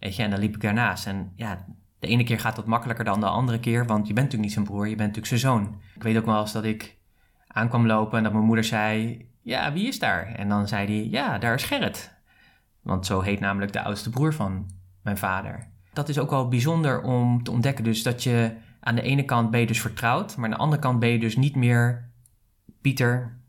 Weet 0.00 0.16
je, 0.16 0.22
en 0.22 0.30
dan 0.30 0.38
liep 0.38 0.54
ik 0.54 0.60
daarnaast. 0.60 1.06
En 1.06 1.32
ja, 1.34 1.66
de 1.98 2.06
ene 2.06 2.24
keer 2.24 2.40
gaat 2.40 2.56
dat 2.56 2.66
makkelijker 2.66 3.04
dan 3.04 3.20
de 3.20 3.26
andere 3.26 3.60
keer, 3.60 3.86
want 3.86 4.06
je 4.06 4.12
bent 4.12 4.26
natuurlijk 4.26 4.42
niet 4.42 4.52
zijn 4.52 4.64
broer, 4.64 4.88
je 4.88 4.96
bent 4.96 5.16
natuurlijk 5.16 5.26
zijn 5.26 5.52
zoon. 5.52 5.80
Ik 5.94 6.02
weet 6.02 6.16
ook 6.16 6.24
wel 6.24 6.40
eens 6.40 6.52
dat 6.52 6.64
ik 6.64 6.96
aankwam 7.46 7.86
lopen 7.86 8.18
en 8.18 8.24
dat 8.24 8.32
mijn 8.32 8.44
moeder 8.44 8.64
zei, 8.64 9.26
ja, 9.48 9.72
wie 9.72 9.86
is 9.86 9.98
daar? 9.98 10.34
En 10.34 10.48
dan 10.48 10.68
zei 10.68 10.86
hij, 10.86 11.08
ja, 11.10 11.38
daar 11.38 11.54
is 11.54 11.64
Gerrit. 11.64 12.16
Want 12.82 13.06
zo 13.06 13.20
heet 13.20 13.40
namelijk 13.40 13.72
de 13.72 13.82
oudste 13.82 14.10
broer 14.10 14.34
van 14.34 14.70
mijn 15.02 15.18
vader 15.18 15.76
dat 15.98 16.08
is 16.08 16.18
ook 16.18 16.30
wel 16.30 16.48
bijzonder 16.48 17.02
om 17.02 17.42
te 17.42 17.50
ontdekken. 17.50 17.84
Dus 17.84 18.02
dat 18.02 18.22
je 18.22 18.56
aan 18.80 18.94
de 18.94 19.02
ene 19.02 19.24
kant 19.24 19.50
ben 19.50 19.66
dus 19.66 19.80
vertrouwd, 19.80 20.36
maar 20.36 20.44
aan 20.44 20.50
de 20.50 20.62
andere 20.62 20.82
kant 20.82 20.98
ben 20.98 21.08
je 21.08 21.18
dus 21.18 21.36
niet 21.36 21.56
meer 21.56 22.06
Pieter, 22.80 23.40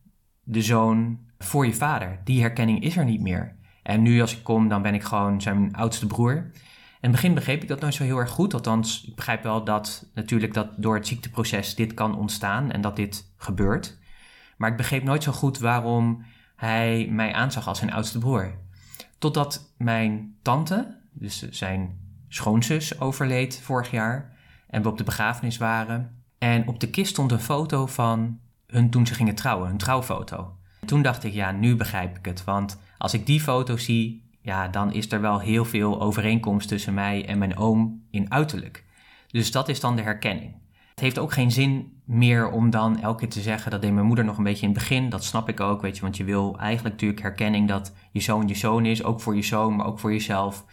de 0.43 0.61
zoon, 0.61 1.19
voor 1.37 1.65
je 1.65 1.73
vader. 1.73 2.19
Die 2.23 2.41
herkenning 2.41 2.83
is 2.83 2.97
er 2.97 3.05
niet 3.05 3.21
meer. 3.21 3.55
En 3.83 4.01
nu 4.01 4.21
als 4.21 4.37
ik 4.37 4.43
kom, 4.43 4.67
dan 4.67 4.81
ben 4.81 4.93
ik 4.93 5.03
gewoon 5.03 5.41
zijn 5.41 5.75
oudste 5.75 6.07
broer. 6.07 6.33
In 6.33 6.51
het 6.99 7.11
begin 7.11 7.33
begreep 7.33 7.61
ik 7.61 7.67
dat 7.67 7.79
nooit 7.79 7.93
zo 7.93 8.03
heel 8.03 8.17
erg 8.17 8.29
goed. 8.29 8.53
Althans, 8.53 9.05
ik 9.07 9.15
begrijp 9.15 9.43
wel 9.43 9.63
dat 9.63 10.09
natuurlijk 10.13 10.53
dat 10.53 10.67
door 10.77 10.95
het 10.95 11.07
ziekteproces 11.07 11.75
dit 11.75 11.93
kan 11.93 12.17
ontstaan 12.17 12.71
en 12.71 12.81
dat 12.81 12.95
dit 12.95 13.33
gebeurt. 13.37 13.97
Maar 14.59 14.71
ik 14.71 14.77
begreep 14.77 15.03
nooit 15.03 15.23
zo 15.23 15.31
goed 15.31 15.57
waarom 15.57 16.25
hij 16.55 17.07
mij 17.11 17.33
aanzag 17.33 17.67
als 17.67 17.77
zijn 17.77 17.93
oudste 17.93 18.19
broer. 18.19 18.57
Totdat 19.17 19.73
mijn 19.77 20.35
tante, 20.41 20.97
dus 21.11 21.49
zijn 21.49 21.99
schoonzus 22.27 22.99
overleed 22.99 23.59
vorig 23.61 23.91
jaar. 23.91 24.37
En 24.67 24.81
we 24.81 24.89
op 24.89 24.97
de 24.97 25.03
begrafenis 25.03 25.57
waren. 25.57 26.23
En 26.37 26.67
op 26.67 26.79
de 26.79 26.89
kist 26.89 27.09
stond 27.09 27.31
een 27.31 27.39
foto 27.39 27.85
van 27.85 28.39
hun 28.67 28.89
toen 28.89 29.07
ze 29.07 29.13
gingen 29.13 29.35
trouwen, 29.35 29.69
een 29.69 29.77
trouwfoto. 29.77 30.57
Toen 30.85 31.01
dacht 31.01 31.23
ik, 31.23 31.33
ja, 31.33 31.51
nu 31.51 31.75
begrijp 31.75 32.17
ik 32.17 32.25
het. 32.25 32.43
Want 32.43 32.79
als 32.97 33.13
ik 33.13 33.25
die 33.25 33.41
foto 33.41 33.77
zie, 33.77 34.29
ja, 34.41 34.67
dan 34.67 34.93
is 34.93 35.11
er 35.11 35.21
wel 35.21 35.39
heel 35.39 35.65
veel 35.65 36.01
overeenkomst 36.01 36.67
tussen 36.67 36.93
mij 36.93 37.25
en 37.25 37.37
mijn 37.37 37.57
oom 37.57 38.07
in 38.11 38.31
uiterlijk. 38.31 38.85
Dus 39.27 39.51
dat 39.51 39.69
is 39.69 39.79
dan 39.79 39.95
de 39.95 40.01
herkenning. 40.01 40.55
Het 40.99 41.07
heeft 41.07 41.19
ook 41.19 41.33
geen 41.33 41.51
zin 41.51 42.01
meer 42.05 42.49
om 42.49 42.69
dan 42.69 43.01
elke 43.01 43.19
keer 43.19 43.29
te 43.29 43.41
zeggen, 43.41 43.71
dat 43.71 43.81
deed 43.81 43.93
mijn 43.93 44.05
moeder 44.05 44.25
nog 44.25 44.37
een 44.37 44.43
beetje 44.43 44.65
in 44.65 44.71
het 44.71 44.79
begin, 44.79 45.09
dat 45.09 45.23
snap 45.23 45.49
ik 45.49 45.59
ook, 45.59 45.81
weet 45.81 45.95
je, 45.95 46.01
want 46.01 46.17
je 46.17 46.23
wil 46.23 46.57
eigenlijk 46.59 46.95
natuurlijk 46.95 47.21
herkenning 47.21 47.67
dat 47.67 47.95
je 48.11 48.19
zoon 48.19 48.47
je 48.47 48.55
zoon 48.55 48.85
is, 48.85 49.03
ook 49.03 49.21
voor 49.21 49.35
je 49.35 49.41
zoon, 49.41 49.75
maar 49.75 49.85
ook 49.85 49.99
voor 49.99 50.11
jezelf. 50.11 50.65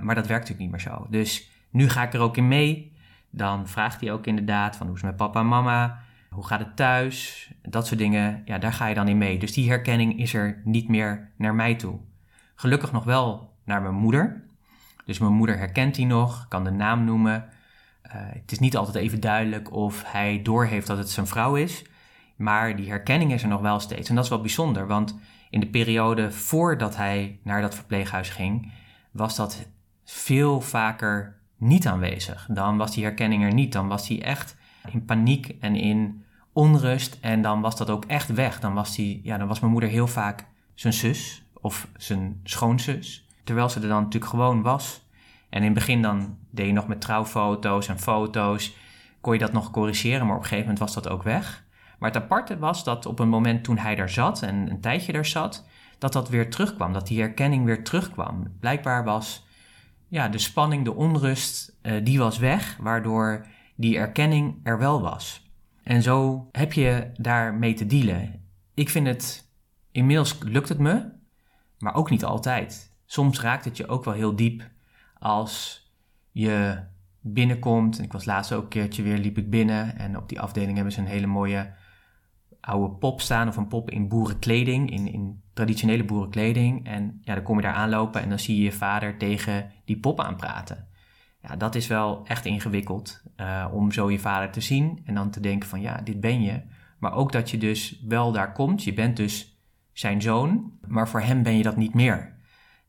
Maar 0.00 0.14
dat 0.14 0.26
werkt 0.26 0.48
natuurlijk 0.48 0.60
niet 0.60 0.84
meer 0.84 0.94
zo. 0.94 1.06
Dus 1.10 1.50
nu 1.70 1.88
ga 1.88 2.02
ik 2.02 2.14
er 2.14 2.20
ook 2.20 2.36
in 2.36 2.48
mee. 2.48 2.92
Dan 3.30 3.68
vraagt 3.68 4.00
hij 4.00 4.12
ook 4.12 4.26
inderdaad 4.26 4.76
van 4.76 4.86
hoe 4.86 4.96
is 4.96 5.02
het 5.02 5.10
met 5.10 5.18
papa 5.18 5.40
en 5.40 5.48
mama? 5.48 5.98
Hoe 6.30 6.46
gaat 6.46 6.60
het 6.60 6.76
thuis? 6.76 7.50
Dat 7.62 7.86
soort 7.86 7.98
dingen. 7.98 8.42
Ja, 8.44 8.58
daar 8.58 8.72
ga 8.72 8.86
je 8.86 8.94
dan 8.94 9.08
in 9.08 9.18
mee. 9.18 9.38
Dus 9.38 9.52
die 9.52 9.68
herkenning 9.68 10.18
is 10.18 10.34
er 10.34 10.60
niet 10.64 10.88
meer 10.88 11.30
naar 11.36 11.54
mij 11.54 11.74
toe. 11.74 11.98
Gelukkig 12.54 12.92
nog 12.92 13.04
wel 13.04 13.54
naar 13.64 13.82
mijn 13.82 13.94
moeder. 13.94 14.44
Dus 15.04 15.18
mijn 15.18 15.32
moeder 15.32 15.58
herkent 15.58 15.94
die 15.94 16.06
nog, 16.06 16.48
kan 16.48 16.64
de 16.64 16.70
naam 16.70 17.04
noemen. 17.04 17.48
Uh, 18.08 18.14
het 18.14 18.52
is 18.52 18.58
niet 18.58 18.76
altijd 18.76 18.96
even 18.96 19.20
duidelijk 19.20 19.72
of 19.72 20.02
hij 20.06 20.42
doorheeft 20.42 20.86
dat 20.86 20.98
het 20.98 21.10
zijn 21.10 21.26
vrouw 21.26 21.54
is. 21.54 21.84
Maar 22.36 22.76
die 22.76 22.88
herkenning 22.88 23.32
is 23.32 23.42
er 23.42 23.48
nog 23.48 23.60
wel 23.60 23.80
steeds. 23.80 24.08
En 24.08 24.14
dat 24.14 24.24
is 24.24 24.30
wel 24.30 24.40
bijzonder, 24.40 24.86
want 24.86 25.18
in 25.50 25.60
de 25.60 25.66
periode 25.66 26.32
voordat 26.32 26.96
hij 26.96 27.38
naar 27.42 27.60
dat 27.60 27.74
verpleeghuis 27.74 28.28
ging, 28.28 28.72
was 29.10 29.36
dat 29.36 29.66
veel 30.04 30.60
vaker 30.60 31.40
niet 31.56 31.86
aanwezig. 31.86 32.46
Dan 32.50 32.76
was 32.76 32.94
die 32.94 33.04
herkenning 33.04 33.42
er 33.42 33.54
niet. 33.54 33.72
Dan 33.72 33.88
was 33.88 34.08
hij 34.08 34.22
echt 34.22 34.56
in 34.92 35.04
paniek 35.04 35.54
en 35.60 35.76
in 35.76 36.24
onrust. 36.52 37.18
En 37.20 37.42
dan 37.42 37.60
was 37.60 37.76
dat 37.76 37.90
ook 37.90 38.04
echt 38.04 38.34
weg. 38.34 38.60
Dan 38.60 38.74
was, 38.74 38.94
die, 38.94 39.20
ja, 39.22 39.38
dan 39.38 39.48
was 39.48 39.60
mijn 39.60 39.72
moeder 39.72 39.90
heel 39.90 40.06
vaak 40.06 40.46
zijn 40.74 40.92
zus 40.92 41.42
of 41.52 41.88
zijn 41.96 42.40
schoonzus. 42.44 43.26
Terwijl 43.44 43.68
ze 43.68 43.80
er 43.80 43.88
dan 43.88 44.02
natuurlijk 44.02 44.30
gewoon 44.30 44.62
was. 44.62 45.06
En 45.50 45.58
in 45.58 45.64
het 45.64 45.74
begin 45.74 46.02
dan 46.02 46.38
deed 46.50 46.66
je 46.66 46.72
nog 46.72 46.88
met 46.88 47.00
trouwfoto's 47.00 47.88
en 47.88 47.98
foto's. 47.98 48.76
Kon 49.20 49.32
je 49.32 49.38
dat 49.38 49.52
nog 49.52 49.70
corrigeren, 49.70 50.26
maar 50.26 50.36
op 50.36 50.42
een 50.42 50.48
gegeven 50.48 50.68
moment 50.70 50.78
was 50.78 50.94
dat 50.94 51.08
ook 51.08 51.22
weg. 51.22 51.66
Maar 51.98 52.10
het 52.10 52.22
aparte 52.22 52.58
was 52.58 52.84
dat 52.84 53.06
op 53.06 53.18
een 53.18 53.28
moment 53.28 53.64
toen 53.64 53.78
hij 53.78 53.94
daar 53.94 54.10
zat 54.10 54.42
en 54.42 54.70
een 54.70 54.80
tijdje 54.80 55.12
daar 55.12 55.26
zat, 55.26 55.66
dat 55.98 56.12
dat 56.12 56.28
weer 56.28 56.50
terugkwam. 56.50 56.92
Dat 56.92 57.06
die 57.06 57.20
herkenning 57.20 57.64
weer 57.64 57.84
terugkwam. 57.84 58.56
Blijkbaar 58.60 59.04
was 59.04 59.46
ja, 60.08 60.28
de 60.28 60.38
spanning, 60.38 60.84
de 60.84 60.94
onrust, 60.94 61.76
uh, 61.82 62.04
die 62.04 62.18
was 62.18 62.38
weg, 62.38 62.76
waardoor 62.80 63.46
die 63.76 63.96
erkenning 63.96 64.60
er 64.62 64.78
wel 64.78 65.00
was. 65.00 65.50
En 65.82 66.02
zo 66.02 66.48
heb 66.52 66.72
je 66.72 67.10
daarmee 67.14 67.74
te 67.74 67.86
dealen. 67.86 68.46
Ik 68.74 68.88
vind 68.88 69.06
het, 69.06 69.50
inmiddels 69.92 70.38
lukt 70.42 70.68
het 70.68 70.78
me, 70.78 71.10
maar 71.78 71.94
ook 71.94 72.10
niet 72.10 72.24
altijd. 72.24 72.96
Soms 73.06 73.40
raakt 73.40 73.64
het 73.64 73.76
je 73.76 73.88
ook 73.88 74.04
wel 74.04 74.14
heel 74.14 74.36
diep 74.36 74.70
als 75.18 75.86
je 76.32 76.78
binnenkomt. 77.20 78.02
Ik 78.02 78.12
was 78.12 78.24
laatst 78.24 78.52
ook 78.52 78.62
een 78.62 78.68
keertje 78.68 79.02
weer, 79.02 79.18
liep 79.18 79.38
ik 79.38 79.50
binnen 79.50 79.98
en 79.98 80.16
op 80.16 80.28
die 80.28 80.40
afdeling 80.40 80.74
hebben 80.74 80.92
ze 80.92 81.00
een 81.00 81.06
hele 81.06 81.26
mooie 81.26 81.72
oude 82.60 82.94
pop 82.94 83.20
staan 83.20 83.48
of 83.48 83.56
een 83.56 83.68
pop 83.68 83.90
in 83.90 84.08
boerenkleding, 84.08 84.90
in, 84.90 85.12
in 85.12 85.42
traditionele 85.52 86.04
boerenkleding. 86.04 86.86
En 86.86 87.20
ja, 87.22 87.34
dan 87.34 87.42
kom 87.42 87.56
je 87.56 87.62
daar 87.62 87.74
aanlopen 87.74 88.22
en 88.22 88.28
dan 88.28 88.38
zie 88.38 88.56
je 88.56 88.62
je 88.62 88.72
vader 88.72 89.18
tegen 89.18 89.72
die 89.84 89.98
pop 89.98 90.20
aanpraten. 90.20 90.86
Ja, 91.42 91.56
dat 91.56 91.74
is 91.74 91.86
wel 91.86 92.26
echt 92.26 92.44
ingewikkeld 92.44 93.22
uh, 93.36 93.66
om 93.72 93.92
zo 93.92 94.10
je 94.10 94.18
vader 94.18 94.50
te 94.50 94.60
zien 94.60 95.00
en 95.04 95.14
dan 95.14 95.30
te 95.30 95.40
denken 95.40 95.68
van 95.68 95.80
ja, 95.80 96.00
dit 96.04 96.20
ben 96.20 96.42
je. 96.42 96.62
Maar 96.98 97.12
ook 97.12 97.32
dat 97.32 97.50
je 97.50 97.58
dus 97.58 98.02
wel 98.08 98.32
daar 98.32 98.52
komt, 98.52 98.84
je 98.84 98.92
bent 98.92 99.16
dus 99.16 99.58
zijn 99.92 100.22
zoon, 100.22 100.72
maar 100.86 101.08
voor 101.08 101.20
hem 101.20 101.42
ben 101.42 101.56
je 101.56 101.62
dat 101.62 101.76
niet 101.76 101.94
meer. 101.94 102.37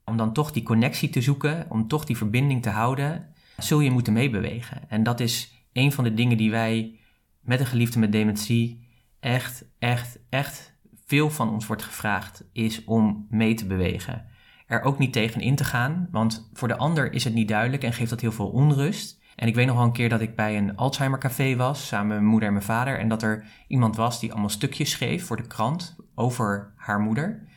Om 0.09 0.17
dan 0.17 0.33
toch 0.33 0.51
die 0.51 0.63
connectie 0.63 1.09
te 1.09 1.21
zoeken, 1.21 1.65
om 1.69 1.87
toch 1.87 2.05
die 2.05 2.17
verbinding 2.17 2.61
te 2.61 2.69
houden, 2.69 3.33
zul 3.57 3.79
je 3.79 3.91
moeten 3.91 4.13
meebewegen. 4.13 4.89
En 4.89 5.03
dat 5.03 5.19
is 5.19 5.53
een 5.73 5.91
van 5.91 6.03
de 6.03 6.13
dingen 6.13 6.37
die 6.37 6.51
wij 6.51 6.99
met 7.41 7.59
een 7.59 7.65
geliefde 7.65 7.99
met 7.99 8.11
dementie 8.11 8.87
echt, 9.19 9.65
echt, 9.79 10.19
echt 10.29 10.73
veel 11.05 11.29
van 11.29 11.49
ons 11.49 11.67
wordt 11.67 11.83
gevraagd, 11.83 12.43
is 12.53 12.83
om 12.83 13.27
mee 13.29 13.53
te 13.53 13.65
bewegen. 13.65 14.25
Er 14.67 14.81
ook 14.81 14.99
niet 14.99 15.13
tegen 15.13 15.41
in 15.41 15.55
te 15.55 15.63
gaan, 15.63 16.07
want 16.11 16.49
voor 16.53 16.67
de 16.67 16.77
ander 16.77 17.13
is 17.13 17.23
het 17.23 17.33
niet 17.33 17.47
duidelijk 17.47 17.83
en 17.83 17.93
geeft 17.93 18.09
dat 18.09 18.21
heel 18.21 18.31
veel 18.31 18.49
onrust. 18.49 19.19
En 19.35 19.47
ik 19.47 19.55
weet 19.55 19.65
nog 19.65 19.75
wel 19.75 19.85
een 19.85 19.91
keer 19.91 20.09
dat 20.09 20.21
ik 20.21 20.35
bij 20.35 20.57
een 20.57 20.75
Alzheimer 20.75 21.19
café 21.19 21.55
was, 21.55 21.87
samen 21.87 22.07
met 22.07 22.17
mijn 22.17 22.29
moeder 22.29 22.47
en 22.47 22.53
mijn 22.53 22.65
vader, 22.65 22.99
en 22.99 23.07
dat 23.07 23.23
er 23.23 23.45
iemand 23.67 23.95
was 23.95 24.19
die 24.19 24.31
allemaal 24.31 24.49
stukjes 24.49 24.91
schreef 24.91 25.25
voor 25.25 25.37
de 25.37 25.47
krant 25.47 25.95
over 26.15 26.73
haar 26.75 26.99
moeder. 26.99 27.47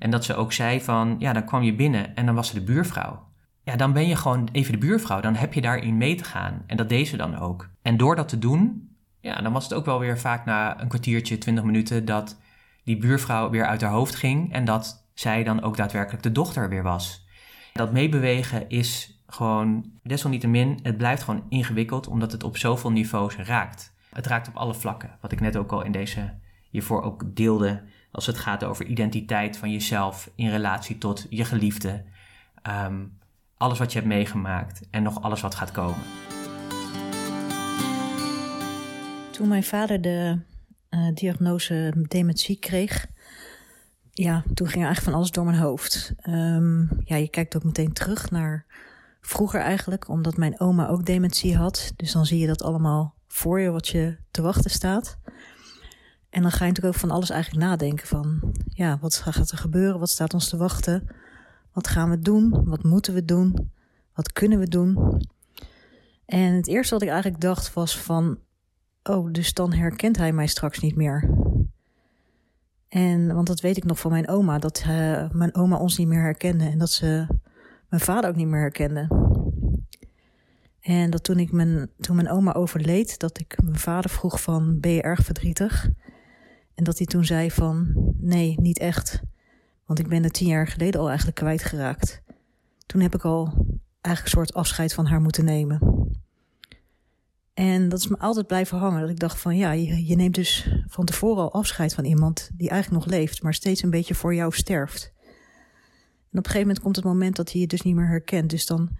En 0.00 0.10
dat 0.10 0.24
ze 0.24 0.34
ook 0.34 0.52
zei 0.52 0.80
van, 0.80 1.16
ja, 1.18 1.32
dan 1.32 1.44
kwam 1.44 1.62
je 1.62 1.74
binnen 1.74 2.14
en 2.16 2.26
dan 2.26 2.34
was 2.34 2.48
ze 2.48 2.54
de 2.54 2.64
buurvrouw. 2.64 3.28
Ja, 3.62 3.76
dan 3.76 3.92
ben 3.92 4.08
je 4.08 4.16
gewoon 4.16 4.48
even 4.52 4.72
de 4.72 4.78
buurvrouw, 4.78 5.20
dan 5.20 5.34
heb 5.34 5.54
je 5.54 5.60
daarin 5.60 5.96
mee 5.96 6.14
te 6.14 6.24
gaan. 6.24 6.62
En 6.66 6.76
dat 6.76 6.88
deed 6.88 7.08
ze 7.08 7.16
dan 7.16 7.38
ook. 7.38 7.68
En 7.82 7.96
door 7.96 8.16
dat 8.16 8.28
te 8.28 8.38
doen, 8.38 8.90
ja, 9.20 9.40
dan 9.40 9.52
was 9.52 9.64
het 9.64 9.74
ook 9.74 9.84
wel 9.84 9.98
weer 9.98 10.18
vaak 10.18 10.44
na 10.44 10.80
een 10.80 10.88
kwartiertje, 10.88 11.38
twintig 11.38 11.64
minuten, 11.64 12.04
dat 12.04 12.40
die 12.84 12.96
buurvrouw 12.96 13.50
weer 13.50 13.66
uit 13.66 13.80
haar 13.80 13.90
hoofd 13.90 14.14
ging 14.14 14.52
en 14.52 14.64
dat 14.64 15.08
zij 15.14 15.44
dan 15.44 15.62
ook 15.62 15.76
daadwerkelijk 15.76 16.22
de 16.22 16.32
dochter 16.32 16.68
weer 16.68 16.82
was. 16.82 17.26
Dat 17.72 17.92
meebewegen 17.92 18.68
is 18.68 19.22
gewoon, 19.26 19.90
desalniettemin, 20.02 20.78
het 20.82 20.96
blijft 20.96 21.22
gewoon 21.22 21.44
ingewikkeld 21.48 22.06
omdat 22.06 22.32
het 22.32 22.44
op 22.44 22.56
zoveel 22.56 22.92
niveaus 22.92 23.36
raakt. 23.36 23.94
Het 24.10 24.26
raakt 24.26 24.48
op 24.48 24.56
alle 24.56 24.74
vlakken, 24.74 25.18
wat 25.20 25.32
ik 25.32 25.40
net 25.40 25.56
ook 25.56 25.72
al 25.72 25.82
in 25.82 25.92
deze 25.92 26.38
hiervoor 26.70 27.02
ook 27.02 27.36
deelde, 27.36 27.82
als 28.10 28.26
het 28.26 28.38
gaat 28.38 28.64
over 28.64 28.84
identiteit 28.84 29.56
van 29.56 29.70
jezelf 29.70 30.30
in 30.34 30.50
relatie 30.50 30.98
tot 30.98 31.26
je 31.30 31.44
geliefde, 31.44 32.04
ehm, 32.62 33.04
alles 33.56 33.78
wat 33.78 33.92
je 33.92 33.98
hebt 33.98 34.10
meegemaakt 34.10 34.80
en 34.90 35.02
nog 35.02 35.22
alles 35.22 35.40
wat 35.40 35.54
gaat 35.54 35.70
komen. 35.70 36.02
Toen 39.30 39.48
mijn 39.48 39.64
vader 39.64 40.00
de 40.00 40.38
uh, 40.90 41.14
diagnose 41.14 42.04
dementie 42.08 42.58
kreeg, 42.58 43.06
ja, 44.12 44.42
toen 44.54 44.68
ging 44.68 44.84
eigenlijk 44.84 45.04
van 45.04 45.14
alles 45.14 45.30
door 45.30 45.44
mijn 45.44 45.58
hoofd. 45.58 46.14
Um, 46.28 46.88
ja, 47.04 47.16
je 47.16 47.28
kijkt 47.28 47.56
ook 47.56 47.64
meteen 47.64 47.92
terug 47.92 48.30
naar 48.30 48.66
vroeger 49.20 49.60
eigenlijk, 49.60 50.08
omdat 50.08 50.36
mijn 50.36 50.60
oma 50.60 50.88
ook 50.88 51.06
dementie 51.06 51.56
had. 51.56 51.92
Dus 51.96 52.12
dan 52.12 52.26
zie 52.26 52.38
je 52.38 52.46
dat 52.46 52.62
allemaal 52.62 53.14
voor 53.28 53.60
je 53.60 53.70
wat 53.70 53.88
je 53.88 54.16
te 54.30 54.42
wachten 54.42 54.70
staat. 54.70 55.18
En 56.30 56.42
dan 56.42 56.50
ga 56.50 56.64
je 56.64 56.70
natuurlijk 56.70 56.94
ook 56.94 57.00
van 57.00 57.10
alles 57.10 57.30
eigenlijk 57.30 57.64
nadenken 57.64 58.06
van, 58.06 58.54
ja, 58.68 58.98
wat 59.00 59.16
gaat 59.16 59.50
er 59.50 59.58
gebeuren? 59.58 59.98
Wat 59.98 60.10
staat 60.10 60.34
ons 60.34 60.48
te 60.48 60.56
wachten? 60.56 61.08
Wat 61.72 61.88
gaan 61.88 62.10
we 62.10 62.18
doen? 62.18 62.64
Wat 62.64 62.82
moeten 62.82 63.14
we 63.14 63.24
doen? 63.24 63.70
Wat 64.14 64.32
kunnen 64.32 64.58
we 64.58 64.68
doen? 64.68 65.22
En 66.26 66.54
het 66.54 66.66
eerste 66.66 66.94
wat 66.94 67.02
ik 67.02 67.08
eigenlijk 67.08 67.40
dacht 67.40 67.74
was 67.74 67.98
van, 67.98 68.38
oh, 69.02 69.32
dus 69.32 69.54
dan 69.54 69.72
herkent 69.72 70.16
hij 70.16 70.32
mij 70.32 70.46
straks 70.46 70.78
niet 70.78 70.96
meer. 70.96 71.30
En, 72.88 73.34
want 73.34 73.46
dat 73.46 73.60
weet 73.60 73.76
ik 73.76 73.84
nog 73.84 73.98
van 73.98 74.10
mijn 74.10 74.28
oma, 74.28 74.58
dat 74.58 74.84
uh, 74.88 75.30
mijn 75.30 75.54
oma 75.54 75.76
ons 75.76 75.98
niet 75.98 76.08
meer 76.08 76.22
herkende 76.22 76.64
en 76.64 76.78
dat 76.78 76.90
ze 76.90 77.26
mijn 77.88 78.02
vader 78.02 78.30
ook 78.30 78.36
niet 78.36 78.46
meer 78.46 78.60
herkende. 78.60 79.08
En 80.80 81.10
dat 81.10 81.24
toen, 81.24 81.38
ik 81.38 81.52
mijn, 81.52 81.90
toen 82.00 82.16
mijn 82.16 82.30
oma 82.30 82.52
overleed, 82.52 83.18
dat 83.18 83.38
ik 83.38 83.62
mijn 83.62 83.78
vader 83.78 84.10
vroeg 84.10 84.42
van, 84.42 84.80
ben 84.80 84.90
je 84.90 85.02
erg 85.02 85.24
verdrietig? 85.24 85.90
En 86.80 86.86
dat 86.86 86.98
hij 86.98 87.06
toen 87.06 87.24
zei 87.24 87.50
van, 87.50 87.94
nee, 88.18 88.54
niet 88.60 88.78
echt. 88.78 89.20
Want 89.86 89.98
ik 89.98 90.08
ben 90.08 90.24
er 90.24 90.30
tien 90.30 90.48
jaar 90.48 90.66
geleden 90.66 91.00
al 91.00 91.06
eigenlijk 91.06 91.36
kwijtgeraakt. 91.36 92.22
Toen 92.86 93.00
heb 93.00 93.14
ik 93.14 93.24
al 93.24 93.44
eigenlijk 94.00 94.24
een 94.34 94.40
soort 94.40 94.54
afscheid 94.54 94.94
van 94.94 95.06
haar 95.06 95.20
moeten 95.20 95.44
nemen. 95.44 96.08
En 97.54 97.88
dat 97.88 97.98
is 97.98 98.08
me 98.08 98.18
altijd 98.18 98.46
blijven 98.46 98.78
hangen. 98.78 99.00
Dat 99.00 99.10
ik 99.10 99.18
dacht 99.18 99.40
van 99.40 99.56
ja, 99.56 99.72
je, 99.72 100.06
je, 100.06 100.16
neemt 100.16 100.34
dus 100.34 100.72
van 100.86 101.04
tevoren 101.04 101.42
al 101.42 101.52
afscheid 101.52 101.94
van 101.94 102.04
iemand 102.04 102.50
die 102.54 102.70
eigenlijk 102.70 103.04
nog 103.04 103.14
leeft, 103.14 103.42
maar 103.42 103.54
steeds 103.54 103.82
een 103.82 103.90
beetje 103.90 104.14
voor 104.14 104.34
jou 104.34 104.52
sterft. 104.52 105.12
En 106.30 106.38
op 106.38 106.44
een 106.44 106.44
gegeven 106.44 106.60
moment 106.60 106.80
komt 106.80 106.96
het 106.96 107.04
moment 107.04 107.36
dat 107.36 107.52
hij 107.52 107.60
je 107.60 107.66
dus 107.66 107.82
niet 107.82 107.94
meer 107.94 108.08
herkent. 108.08 108.50
Dus 108.50 108.66
dan, 108.66 108.96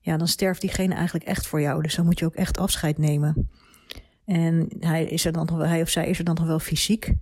ja, 0.00 0.16
dan 0.16 0.28
sterft 0.28 0.60
diegene 0.60 0.94
eigenlijk 0.94 1.26
echt 1.26 1.46
voor 1.46 1.60
jou. 1.60 1.82
Dus 1.82 1.94
dan 1.94 2.04
moet 2.04 2.18
je 2.18 2.24
ook 2.24 2.34
echt 2.34 2.58
afscheid 2.58 2.98
nemen. 2.98 3.48
En 4.24 4.68
hij, 4.78 5.04
is 5.04 5.24
er 5.24 5.32
dan 5.32 5.60
hij 5.60 5.82
of 5.82 5.88
zij 5.88 6.08
is 6.08 6.18
er 6.18 6.24
dan 6.24 6.34
nog 6.34 6.46
wel 6.46 6.58
fysiek. 6.58 7.14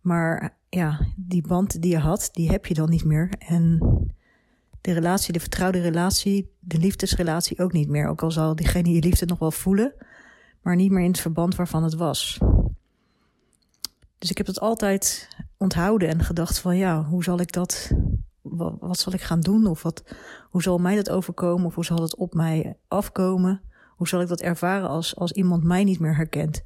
Maar 0.00 0.56
ja, 0.68 1.00
die 1.16 1.46
band 1.46 1.82
die 1.82 1.90
je 1.90 1.98
had, 1.98 2.28
die 2.32 2.50
heb 2.50 2.66
je 2.66 2.74
dan 2.74 2.90
niet 2.90 3.04
meer. 3.04 3.30
En 3.38 3.78
de 4.80 4.92
relatie, 4.92 5.32
de 5.32 5.40
vertrouwde 5.40 5.80
relatie, 5.80 6.50
de 6.58 6.78
liefdesrelatie 6.78 7.58
ook 7.58 7.72
niet 7.72 7.88
meer. 7.88 8.08
Ook 8.08 8.22
al 8.22 8.30
zal 8.30 8.56
diegene 8.56 8.92
je 8.92 9.02
liefde 9.02 9.26
nog 9.26 9.38
wel 9.38 9.50
voelen, 9.50 9.94
maar 10.62 10.76
niet 10.76 10.90
meer 10.90 11.04
in 11.04 11.10
het 11.10 11.20
verband 11.20 11.54
waarvan 11.54 11.82
het 11.82 11.94
was. 11.94 12.38
Dus 14.18 14.30
ik 14.30 14.36
heb 14.36 14.46
dat 14.46 14.60
altijd 14.60 15.28
onthouden 15.56 16.08
en 16.08 16.24
gedacht 16.24 16.58
van 16.58 16.76
ja, 16.76 17.04
hoe 17.04 17.24
zal 17.24 17.40
ik 17.40 17.52
dat, 17.52 17.90
wat, 18.40 18.74
wat 18.80 18.98
zal 18.98 19.12
ik 19.12 19.20
gaan 19.20 19.40
doen? 19.40 19.66
Of 19.66 19.82
wat, 19.82 20.04
hoe 20.50 20.62
zal 20.62 20.78
mij 20.78 20.94
dat 20.96 21.10
overkomen? 21.10 21.66
Of 21.66 21.74
hoe 21.74 21.84
zal 21.84 22.02
het 22.02 22.16
op 22.16 22.34
mij 22.34 22.76
afkomen? 22.88 23.60
Hoe 24.02 24.10
zal 24.10 24.20
ik 24.20 24.28
dat 24.28 24.40
ervaren 24.40 24.88
als, 24.88 25.16
als 25.16 25.32
iemand 25.32 25.64
mij 25.64 25.84
niet 25.84 26.00
meer 26.00 26.16
herkent? 26.16 26.62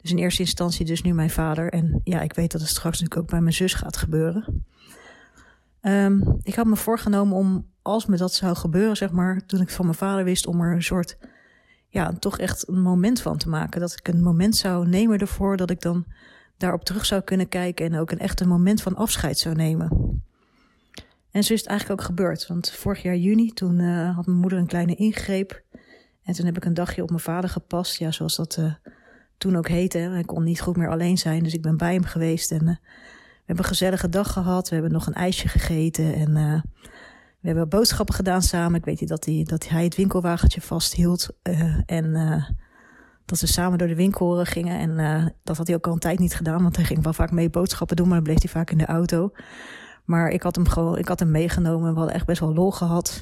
Dus 0.00 0.10
in 0.10 0.18
eerste 0.18 0.42
instantie 0.42 0.84
dus 0.84 1.02
nu 1.02 1.14
mijn 1.14 1.30
vader. 1.30 1.72
En 1.72 2.00
ja, 2.04 2.20
ik 2.20 2.32
weet 2.32 2.52
dat 2.52 2.60
het 2.60 2.70
straks 2.70 3.00
natuurlijk 3.00 3.20
ook 3.20 3.30
bij 3.30 3.40
mijn 3.40 3.54
zus 3.54 3.74
gaat 3.74 3.96
gebeuren. 3.96 4.64
Um, 5.80 6.38
ik 6.42 6.54
had 6.54 6.66
me 6.66 6.76
voorgenomen 6.76 7.36
om, 7.36 7.66
als 7.82 8.06
me 8.06 8.16
dat 8.16 8.34
zou 8.34 8.56
gebeuren, 8.56 8.96
zeg 8.96 9.10
maar, 9.10 9.46
toen 9.46 9.60
ik 9.60 9.70
van 9.70 9.84
mijn 9.84 9.96
vader 9.96 10.24
wist, 10.24 10.46
om 10.46 10.60
er 10.60 10.74
een 10.74 10.82
soort 10.82 11.18
ja, 11.88 12.12
toch 12.12 12.38
echt 12.38 12.68
een 12.68 12.82
moment 12.82 13.20
van 13.20 13.36
te 13.36 13.48
maken. 13.48 13.80
Dat 13.80 13.92
ik 13.92 14.08
een 14.08 14.22
moment 14.22 14.56
zou 14.56 14.88
nemen 14.88 15.18
ervoor 15.18 15.56
dat 15.56 15.70
ik 15.70 15.80
dan 15.80 16.06
daarop 16.56 16.84
terug 16.84 17.06
zou 17.06 17.22
kunnen 17.22 17.48
kijken 17.48 17.86
en 17.86 17.98
ook 17.98 18.10
een 18.10 18.18
echt 18.18 18.40
een 18.40 18.48
moment 18.48 18.82
van 18.82 18.96
afscheid 18.96 19.38
zou 19.38 19.54
nemen. 19.54 20.22
En 21.30 21.44
zo 21.44 21.52
is 21.52 21.60
het 21.60 21.68
eigenlijk 21.68 22.00
ook 22.00 22.06
gebeurd. 22.06 22.46
Want 22.46 22.70
vorig 22.70 23.02
jaar 23.02 23.16
juni, 23.16 23.52
toen 23.52 23.78
uh, 23.78 24.14
had 24.16 24.26
mijn 24.26 24.38
moeder 24.38 24.58
een 24.58 24.66
kleine 24.66 24.94
ingreep. 24.94 25.64
En 26.26 26.34
toen 26.34 26.46
heb 26.46 26.56
ik 26.56 26.64
een 26.64 26.74
dagje 26.74 27.02
op 27.02 27.08
mijn 27.08 27.20
vader 27.20 27.50
gepast. 27.50 27.98
Ja, 27.98 28.10
zoals 28.10 28.36
dat 28.36 28.56
uh, 28.60 28.72
toen 29.38 29.56
ook 29.56 29.68
heette. 29.68 29.98
Hij 29.98 30.24
kon 30.24 30.44
niet 30.44 30.60
goed 30.60 30.76
meer 30.76 30.90
alleen 30.90 31.18
zijn, 31.18 31.42
dus 31.42 31.54
ik 31.54 31.62
ben 31.62 31.76
bij 31.76 31.94
hem 31.94 32.04
geweest. 32.04 32.50
En 32.50 32.62
uh, 32.62 32.68
we 32.68 33.42
hebben 33.44 33.64
een 33.64 33.70
gezellige 33.70 34.08
dag 34.08 34.32
gehad. 34.32 34.68
We 34.68 34.74
hebben 34.74 34.92
nog 34.92 35.06
een 35.06 35.14
ijsje 35.14 35.48
gegeten. 35.48 36.14
En 36.14 36.32
we 37.40 37.48
hebben 37.48 37.68
boodschappen 37.68 38.14
gedaan 38.14 38.42
samen. 38.42 38.78
Ik 38.78 38.84
weet 38.84 39.00
niet 39.00 39.08
dat, 39.08 39.24
hij, 39.24 39.44
dat 39.44 39.68
hij 39.68 39.84
het 39.84 39.96
winkelwagentje 39.96 40.60
vasthield. 40.60 41.28
en 41.86 42.12
dat 43.24 43.40
we 43.40 43.46
samen 43.46 43.78
door 43.78 43.88
de 43.88 43.94
winkel 43.94 44.44
gingen. 44.44 44.98
En 44.98 45.34
dat 45.44 45.56
had 45.56 45.66
hij 45.66 45.76
ook 45.76 45.86
al 45.86 45.92
een 45.92 45.98
tijd 45.98 46.18
niet 46.18 46.34
gedaan, 46.34 46.62
want 46.62 46.76
hij 46.76 46.84
ging 46.84 47.02
wel 47.02 47.12
vaak 47.12 47.30
mee 47.30 47.50
boodschappen 47.50 47.96
doen, 47.96 48.06
maar 48.06 48.16
dan 48.16 48.24
bleef 48.24 48.42
hij 48.42 48.50
vaak 48.50 48.70
in 48.70 48.78
de 48.78 48.86
auto. 48.86 49.32
Maar 50.04 50.28
ik 50.28 50.42
had 50.42 50.56
hem 50.56 50.68
gewoon, 50.68 50.98
ik 50.98 51.08
had 51.08 51.18
hem 51.18 51.30
meegenomen. 51.30 51.92
We 51.92 51.98
hadden 51.98 52.14
echt 52.14 52.26
best 52.26 52.40
wel 52.40 52.54
lol 52.54 52.70
gehad. 52.70 53.20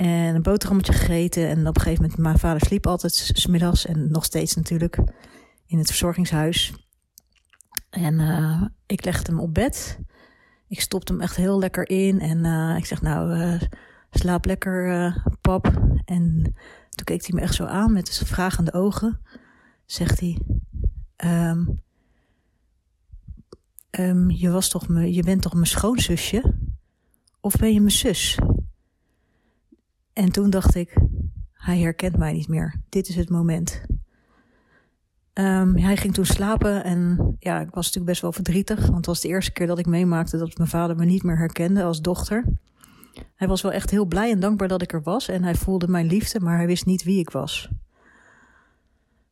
En 0.00 0.34
een 0.34 0.42
boterhammetje 0.42 0.92
gegeten. 0.92 1.48
En 1.48 1.66
op 1.66 1.76
een 1.76 1.82
gegeven 1.82 2.02
moment, 2.02 2.20
mijn 2.20 2.38
vader 2.38 2.66
sliep 2.66 2.86
altijd 2.86 3.30
smiddags. 3.34 3.86
En 3.86 4.10
nog 4.10 4.24
steeds 4.24 4.54
natuurlijk 4.54 4.98
in 5.66 5.78
het 5.78 5.86
verzorgingshuis. 5.86 6.74
En 7.90 8.14
uh, 8.14 8.62
ik 8.86 9.04
legde 9.04 9.30
hem 9.30 9.40
op 9.40 9.54
bed. 9.54 9.98
Ik 10.68 10.80
stopte 10.80 11.12
hem 11.12 11.22
echt 11.22 11.36
heel 11.36 11.58
lekker 11.58 11.88
in. 11.88 12.20
En 12.20 12.44
uh, 12.44 12.76
ik 12.76 12.86
zeg, 12.86 13.02
nou, 13.02 13.38
uh, 13.38 13.60
slaap 14.10 14.44
lekker, 14.44 15.14
pap. 15.40 15.66
En 16.04 16.42
toen 16.90 17.04
keek 17.04 17.26
hij 17.26 17.34
me 17.34 17.40
echt 17.40 17.54
zo 17.54 17.64
aan 17.64 17.92
met 17.92 18.22
vragende 18.24 18.72
ogen. 18.72 19.20
Zegt 19.86 20.20
hij, 20.20 20.38
um, 21.24 21.80
um, 23.90 24.30
je, 24.30 24.50
was 24.50 24.68
toch 24.68 24.88
me, 24.88 25.12
je 25.12 25.22
bent 25.22 25.42
toch 25.42 25.54
mijn 25.54 25.66
schoonzusje? 25.66 26.54
Of 27.40 27.56
ben 27.56 27.72
je 27.72 27.80
mijn 27.80 27.90
zus? 27.90 28.38
En 30.12 30.32
toen 30.32 30.50
dacht 30.50 30.74
ik, 30.74 30.96
hij 31.52 31.78
herkent 31.78 32.16
mij 32.16 32.32
niet 32.32 32.48
meer. 32.48 32.80
Dit 32.88 33.08
is 33.08 33.16
het 33.16 33.30
moment. 33.30 33.82
Um, 35.34 35.76
hij 35.76 35.96
ging 35.96 36.14
toen 36.14 36.26
slapen 36.26 36.84
en 36.84 37.36
ja, 37.38 37.60
ik 37.60 37.74
was 37.74 37.84
natuurlijk 37.84 38.06
best 38.06 38.20
wel 38.20 38.32
verdrietig. 38.32 38.80
Want 38.80 38.96
het 38.96 39.06
was 39.06 39.20
de 39.20 39.28
eerste 39.28 39.52
keer 39.52 39.66
dat 39.66 39.78
ik 39.78 39.86
meemaakte 39.86 40.38
dat 40.38 40.56
mijn 40.56 40.68
vader 40.68 40.96
me 40.96 41.04
niet 41.04 41.22
meer 41.22 41.38
herkende 41.38 41.82
als 41.82 42.00
dochter. 42.00 42.44
Hij 43.34 43.48
was 43.48 43.62
wel 43.62 43.72
echt 43.72 43.90
heel 43.90 44.04
blij 44.04 44.30
en 44.30 44.40
dankbaar 44.40 44.68
dat 44.68 44.82
ik 44.82 44.92
er 44.92 45.02
was. 45.02 45.28
En 45.28 45.42
hij 45.42 45.54
voelde 45.54 45.88
mijn 45.88 46.06
liefde, 46.06 46.40
maar 46.40 46.56
hij 46.56 46.66
wist 46.66 46.86
niet 46.86 47.02
wie 47.02 47.18
ik 47.18 47.30
was. 47.30 47.68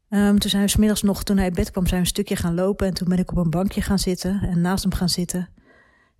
Um, 0.08 0.38
toen 0.38 0.50
zijn 0.50 0.62
we 0.62 0.68
smiddags 0.68 1.02
nog, 1.02 1.24
toen 1.24 1.36
hij 1.36 1.46
in 1.46 1.54
bed 1.54 1.70
kwam, 1.70 1.86
zijn 1.86 2.00
we 2.00 2.06
een 2.06 2.12
stukje 2.12 2.36
gaan 2.36 2.54
lopen. 2.54 2.86
En 2.86 2.94
toen 2.94 3.08
ben 3.08 3.18
ik 3.18 3.30
op 3.30 3.36
een 3.36 3.50
bankje 3.50 3.80
gaan 3.80 3.98
zitten 3.98 4.40
en 4.42 4.60
naast 4.60 4.82
hem 4.82 4.92
gaan 4.92 5.08
zitten. 5.08 5.48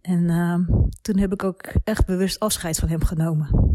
En 0.00 0.30
um, 0.30 0.88
toen 1.02 1.18
heb 1.18 1.32
ik 1.32 1.44
ook 1.44 1.62
echt 1.84 2.06
bewust 2.06 2.38
afscheid 2.38 2.78
van 2.78 2.88
hem 2.88 3.04
genomen. 3.04 3.67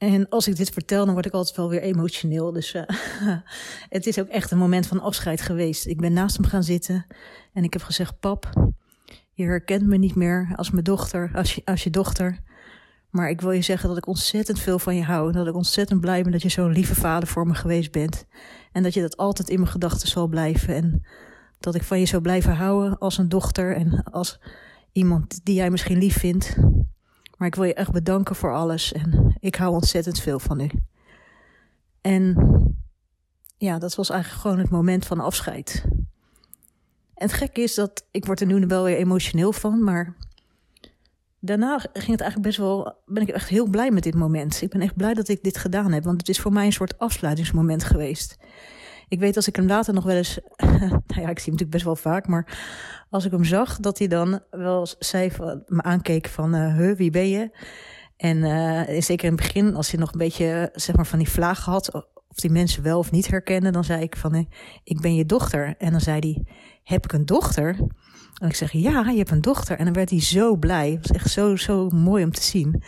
En 0.00 0.28
als 0.28 0.48
ik 0.48 0.56
dit 0.56 0.70
vertel, 0.70 1.04
dan 1.04 1.14
word 1.14 1.26
ik 1.26 1.32
altijd 1.32 1.56
wel 1.56 1.68
weer 1.68 1.82
emotioneel. 1.82 2.52
Dus 2.52 2.74
uh, 2.74 2.82
het 3.88 4.06
is 4.06 4.18
ook 4.20 4.28
echt 4.28 4.50
een 4.50 4.58
moment 4.58 4.86
van 4.86 5.00
afscheid 5.00 5.40
geweest. 5.40 5.86
Ik 5.86 6.00
ben 6.00 6.12
naast 6.12 6.36
hem 6.36 6.46
gaan 6.46 6.62
zitten 6.62 7.06
en 7.52 7.64
ik 7.64 7.72
heb 7.72 7.82
gezegd: 7.82 8.20
Pap, 8.20 8.72
je 9.32 9.44
herkent 9.44 9.86
me 9.86 9.96
niet 9.96 10.14
meer 10.14 10.52
als 10.56 10.70
mijn 10.70 10.84
dochter, 10.84 11.30
als 11.34 11.54
je, 11.54 11.62
als 11.64 11.84
je 11.84 11.90
dochter. 11.90 12.38
Maar 13.10 13.30
ik 13.30 13.40
wil 13.40 13.50
je 13.50 13.62
zeggen 13.62 13.88
dat 13.88 13.98
ik 13.98 14.06
ontzettend 14.06 14.58
veel 14.60 14.78
van 14.78 14.96
je 14.96 15.02
hou. 15.02 15.28
En 15.28 15.32
dat 15.32 15.46
ik 15.46 15.54
ontzettend 15.54 16.00
blij 16.00 16.22
ben 16.22 16.32
dat 16.32 16.42
je 16.42 16.48
zo'n 16.48 16.72
lieve 16.72 16.94
vader 16.94 17.28
voor 17.28 17.46
me 17.46 17.54
geweest 17.54 17.92
bent. 17.92 18.26
En 18.72 18.82
dat 18.82 18.94
je 18.94 19.00
dat 19.00 19.16
altijd 19.16 19.48
in 19.48 19.58
mijn 19.58 19.70
gedachten 19.70 20.08
zal 20.08 20.26
blijven. 20.26 20.74
En 20.74 21.06
dat 21.58 21.74
ik 21.74 21.82
van 21.82 21.98
je 21.98 22.06
zou 22.06 22.22
blijven 22.22 22.54
houden 22.54 22.98
als 22.98 23.18
een 23.18 23.28
dochter 23.28 23.76
en 23.76 24.02
als 24.02 24.40
iemand 24.92 25.40
die 25.44 25.54
jij 25.54 25.70
misschien 25.70 25.98
lief 25.98 26.18
vindt. 26.18 26.56
Maar 27.40 27.48
ik 27.48 27.54
wil 27.54 27.64
je 27.64 27.74
echt 27.74 27.92
bedanken 27.92 28.36
voor 28.36 28.54
alles. 28.54 28.92
En 28.92 29.36
ik 29.38 29.54
hou 29.54 29.72
ontzettend 29.74 30.20
veel 30.20 30.38
van 30.38 30.60
u. 30.60 30.70
En 32.00 32.34
ja, 33.56 33.78
dat 33.78 33.94
was 33.94 34.10
eigenlijk 34.10 34.42
gewoon 34.42 34.58
het 34.58 34.70
moment 34.70 35.06
van 35.06 35.20
afscheid. 35.20 35.82
En 37.14 37.26
het 37.26 37.32
gekke 37.32 37.60
is 37.60 37.74
dat, 37.74 38.06
ik 38.10 38.24
word 38.24 38.40
er 38.40 38.46
nu 38.46 38.66
wel 38.66 38.84
weer 38.84 38.96
emotioneel 38.96 39.52
van, 39.52 39.84
maar 39.84 40.16
daarna 41.38 41.78
ging 41.78 42.10
het 42.10 42.20
eigenlijk 42.20 42.42
best 42.42 42.58
wel, 42.58 43.02
ben 43.06 43.22
ik 43.22 43.28
echt 43.28 43.48
heel 43.48 43.66
blij 43.66 43.90
met 43.90 44.02
dit 44.02 44.14
moment. 44.14 44.62
Ik 44.62 44.70
ben 44.70 44.80
echt 44.80 44.96
blij 44.96 45.14
dat 45.14 45.28
ik 45.28 45.42
dit 45.42 45.58
gedaan 45.58 45.92
heb, 45.92 46.04
want 46.04 46.20
het 46.20 46.28
is 46.28 46.40
voor 46.40 46.52
mij 46.52 46.66
een 46.66 46.72
soort 46.72 46.98
afsluitingsmoment 46.98 47.84
geweest. 47.84 48.36
Ik 49.10 49.18
weet 49.18 49.36
als 49.36 49.48
ik 49.48 49.56
hem 49.56 49.66
later 49.66 49.94
nog 49.94 50.04
wel 50.04 50.16
eens, 50.16 50.38
nou 50.56 51.20
ja, 51.20 51.28
ik 51.28 51.38
zie 51.38 51.52
hem 51.52 51.52
natuurlijk 51.52 51.70
best 51.70 51.84
wel 51.84 51.96
vaak, 51.96 52.26
maar 52.26 52.58
als 53.10 53.24
ik 53.24 53.30
hem 53.30 53.44
zag, 53.44 53.76
dat 53.76 53.98
hij 53.98 54.08
dan 54.08 54.40
wel 54.50 54.88
zei, 54.98 55.30
me 55.66 55.82
aankeek 55.82 56.28
van, 56.28 56.54
uh, 56.54 56.92
wie 56.96 57.10
ben 57.10 57.28
je? 57.28 57.50
En 58.16 58.36
uh, 58.36 59.00
zeker 59.00 59.24
in 59.24 59.32
het 59.32 59.42
begin, 59.42 59.74
als 59.74 59.90
hij 59.90 60.00
nog 60.00 60.12
een 60.12 60.18
beetje, 60.18 60.70
zeg 60.72 60.96
maar, 60.96 61.06
van 61.06 61.18
die 61.18 61.28
vlagen 61.28 61.72
had, 61.72 61.94
of 62.28 62.36
die 62.36 62.50
mensen 62.50 62.82
wel 62.82 62.98
of 62.98 63.10
niet 63.10 63.30
herkennen, 63.30 63.72
dan 63.72 63.84
zei 63.84 64.02
ik 64.02 64.16
van, 64.16 64.48
ik 64.84 65.00
ben 65.00 65.14
je 65.14 65.26
dochter. 65.26 65.74
En 65.78 65.90
dan 65.90 66.00
zei 66.00 66.18
hij, 66.18 66.44
heb 66.82 67.04
ik 67.04 67.12
een 67.12 67.26
dochter? 67.26 67.76
En 68.40 68.48
ik 68.48 68.54
zeg, 68.54 68.72
ja, 68.72 69.10
je 69.10 69.18
hebt 69.18 69.30
een 69.30 69.40
dochter. 69.40 69.78
En 69.78 69.84
dan 69.84 69.94
werd 69.94 70.10
hij 70.10 70.20
zo 70.20 70.56
blij. 70.56 70.90
Het 70.90 71.08
was 71.08 71.16
echt 71.16 71.30
zo, 71.30 71.56
zo 71.56 71.88
mooi 71.88 72.24
om 72.24 72.32
te 72.32 72.42
zien. 72.42 72.82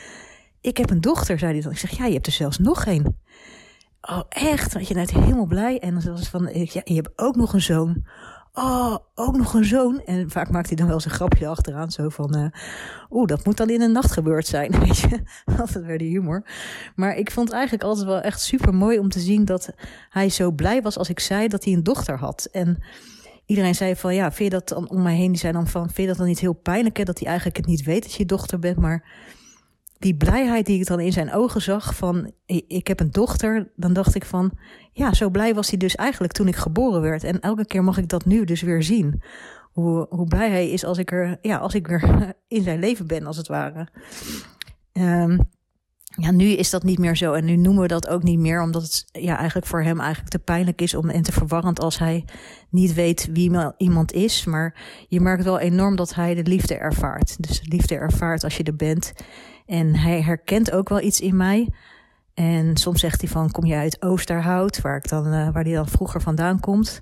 Ik 0.61 0.77
heb 0.77 0.91
een 0.91 1.01
dochter, 1.01 1.39
zei 1.39 1.53
hij 1.53 1.61
dan. 1.63 1.73
Ik 1.73 1.79
zeg, 1.79 1.97
ja, 1.97 2.07
je 2.07 2.13
hebt 2.13 2.27
er 2.27 2.33
zelfs 2.33 2.59
nog 2.59 2.83
geen. 2.83 3.17
Oh, 4.11 4.23
echt? 4.29 4.73
Weet 4.73 4.89
je, 4.89 4.95
nou, 4.95 5.09
helemaal 5.13 5.47
blij. 5.47 5.79
En 5.79 6.01
dan 6.01 6.13
was 6.13 6.29
van, 6.29 6.49
ja, 6.53 6.81
je 6.85 6.95
hebt 6.95 7.13
ook 7.17 7.37
nog 7.37 7.53
een 7.53 7.61
zoon. 7.61 8.05
Oh, 8.53 8.97
ook 9.15 9.37
nog 9.37 9.55
een 9.55 9.65
zoon. 9.65 10.01
En 10.05 10.31
vaak 10.31 10.51
maakt 10.51 10.67
hij 10.69 10.77
dan 10.77 10.87
wel 10.87 11.01
zijn 11.01 11.15
grapje 11.15 11.47
achteraan. 11.47 11.91
Zo 11.91 12.09
van, 12.09 12.37
uh, 12.37 12.47
oeh, 13.11 13.27
dat 13.27 13.45
moet 13.45 13.57
dan 13.57 13.71
in 13.71 13.81
een 13.81 13.93
nacht 13.93 14.13
gebeurd 14.13 14.47
zijn. 14.47 14.79
Weet 14.81 14.99
je, 14.99 15.23
altijd 15.59 15.85
weer 15.85 15.99
de 15.99 16.05
humor. 16.05 16.45
Maar 16.97 17.17
ik 17.17 17.31
vond 17.31 17.51
eigenlijk 17.53 17.83
altijd 17.83 18.07
wel 18.07 18.21
echt 18.21 18.41
super 18.41 18.75
mooi 18.75 18.99
om 18.99 19.09
te 19.09 19.21
zien 19.21 19.45
dat 19.45 19.71
hij 20.11 20.29
zo 20.29 20.51
blij 20.51 20.83
was 20.83 20.99
als 20.99 21.09
ik 21.09 21.21
zei 21.21 21.49
dat 21.49 21.65
hij 21.65 21.73
een 21.73 21.83
dochter 21.83 22.19
had. 22.19 22.49
En 22.53 22.83
iedereen 23.47 23.75
zei 23.75 23.97
van 23.97 24.15
ja, 24.15 24.33
vind 24.33 24.53
je 24.53 24.59
dat 24.59 24.69
dan 24.69 24.91
om 24.91 25.03
mij 25.03 25.15
heen? 25.15 25.31
Die 25.31 25.41
zei 25.41 25.53
dan 25.53 25.67
van, 25.67 25.85
vind 25.85 25.97
je 25.97 26.07
dat 26.07 26.17
dan 26.17 26.27
niet 26.27 26.41
heel 26.41 26.53
pijnlijk 26.53 26.97
hè? 26.97 27.05
Dat 27.05 27.19
hij 27.19 27.29
eigenlijk 27.29 27.57
het 27.57 27.67
niet 27.67 27.83
weet 27.83 28.03
dat 28.03 28.13
je 28.13 28.27
dochter 28.27 28.59
bent. 28.59 28.77
Maar 28.77 29.05
die 30.03 30.17
blijheid 30.17 30.67
die 30.67 30.81
ik 30.81 30.87
dan 30.87 31.01
in 31.01 31.13
zijn 31.13 31.33
ogen 31.33 31.63
zag 31.63 31.95
van 31.97 32.33
ik 32.67 32.87
heb 32.87 33.01
een 33.01 33.11
dochter, 33.11 33.73
dan 33.77 33.93
dacht 33.93 34.15
ik 34.15 34.25
van 34.25 34.53
ja, 34.93 35.15
zo 35.15 35.31
blij 35.31 35.55
was 35.55 35.69
hij 35.69 35.79
dus 35.79 35.95
eigenlijk 35.95 36.33
toen 36.33 36.49
ik 36.49 36.57
geboren 36.57 37.01
werd. 37.01 37.25
En 37.25 37.41
elke 37.41 37.67
keer 37.67 37.85
mag 37.85 37.99
ik 37.99 38.09
dat 38.09 38.25
nu 38.25 38.45
dus 38.45 38.63
weer 38.63 38.83
zien. 38.83 39.23
Hoe, 39.73 40.07
hoe 40.11 40.27
blij 40.27 40.51
hij 40.51 40.71
is 40.71 40.85
als 40.85 40.99
ik 40.99 41.13
er, 41.13 41.39
ja, 41.41 41.57
als 41.57 41.75
ik 41.75 41.87
weer 41.87 42.35
in 42.49 42.63
zijn 42.63 42.79
leven 42.79 43.07
ben, 43.07 43.27
als 43.27 43.37
het 43.37 43.49
ware. 43.49 43.89
Um, 44.93 45.39
ja, 46.17 46.31
nu 46.31 46.45
is 46.45 46.71
dat 46.71 46.83
niet 46.83 46.99
meer 46.99 47.17
zo. 47.17 47.33
En 47.33 47.45
nu 47.45 47.57
noemen 47.57 47.83
we 47.83 47.89
dat 47.89 48.09
ook 48.09 48.23
niet 48.23 48.39
meer, 48.39 48.63
omdat 48.63 48.83
het 48.83 49.05
ja, 49.13 49.37
eigenlijk 49.37 49.67
voor 49.67 49.83
hem 49.83 50.01
eigenlijk 50.01 50.31
te 50.31 50.39
pijnlijk 50.39 50.81
is 50.81 50.95
om, 50.95 51.11
en 51.11 51.23
te 51.23 51.33
verwarrend 51.33 51.81
als 51.81 51.99
hij 51.99 52.25
niet 52.71 52.95
weet 52.95 53.29
wie 53.33 53.73
iemand 53.77 54.13
is. 54.13 54.45
Maar 54.45 54.75
je 55.09 55.21
merkt 55.21 55.45
wel 55.45 55.59
enorm 55.59 55.97
dat 55.97 56.15
hij 56.15 56.35
de 56.35 56.43
liefde 56.43 56.75
ervaart. 56.75 57.43
Dus 57.43 57.61
de 57.61 57.69
liefde 57.69 57.95
ervaart 57.95 58.45
als 58.45 58.57
je 58.57 58.63
er 58.63 58.77
bent. 58.77 59.13
En 59.67 59.97
hij 59.97 60.23
herkent 60.23 60.73
ook 60.73 60.89
wel 60.89 61.01
iets 61.01 61.21
in 61.21 61.37
mij. 61.37 61.69
En 62.35 62.77
soms 62.77 63.01
zegt 63.01 63.21
hij 63.21 63.31
van, 63.31 63.51
kom 63.51 63.65
je 63.65 63.75
uit 63.75 64.03
Oosterhout, 64.03 64.81
waar, 64.81 64.97
ik 64.97 65.09
dan, 65.09 65.27
uh, 65.27 65.49
waar 65.53 65.65
hij 65.65 65.73
dan 65.73 65.89
vroeger 65.89 66.21
vandaan 66.21 66.61
komt. 66.61 67.01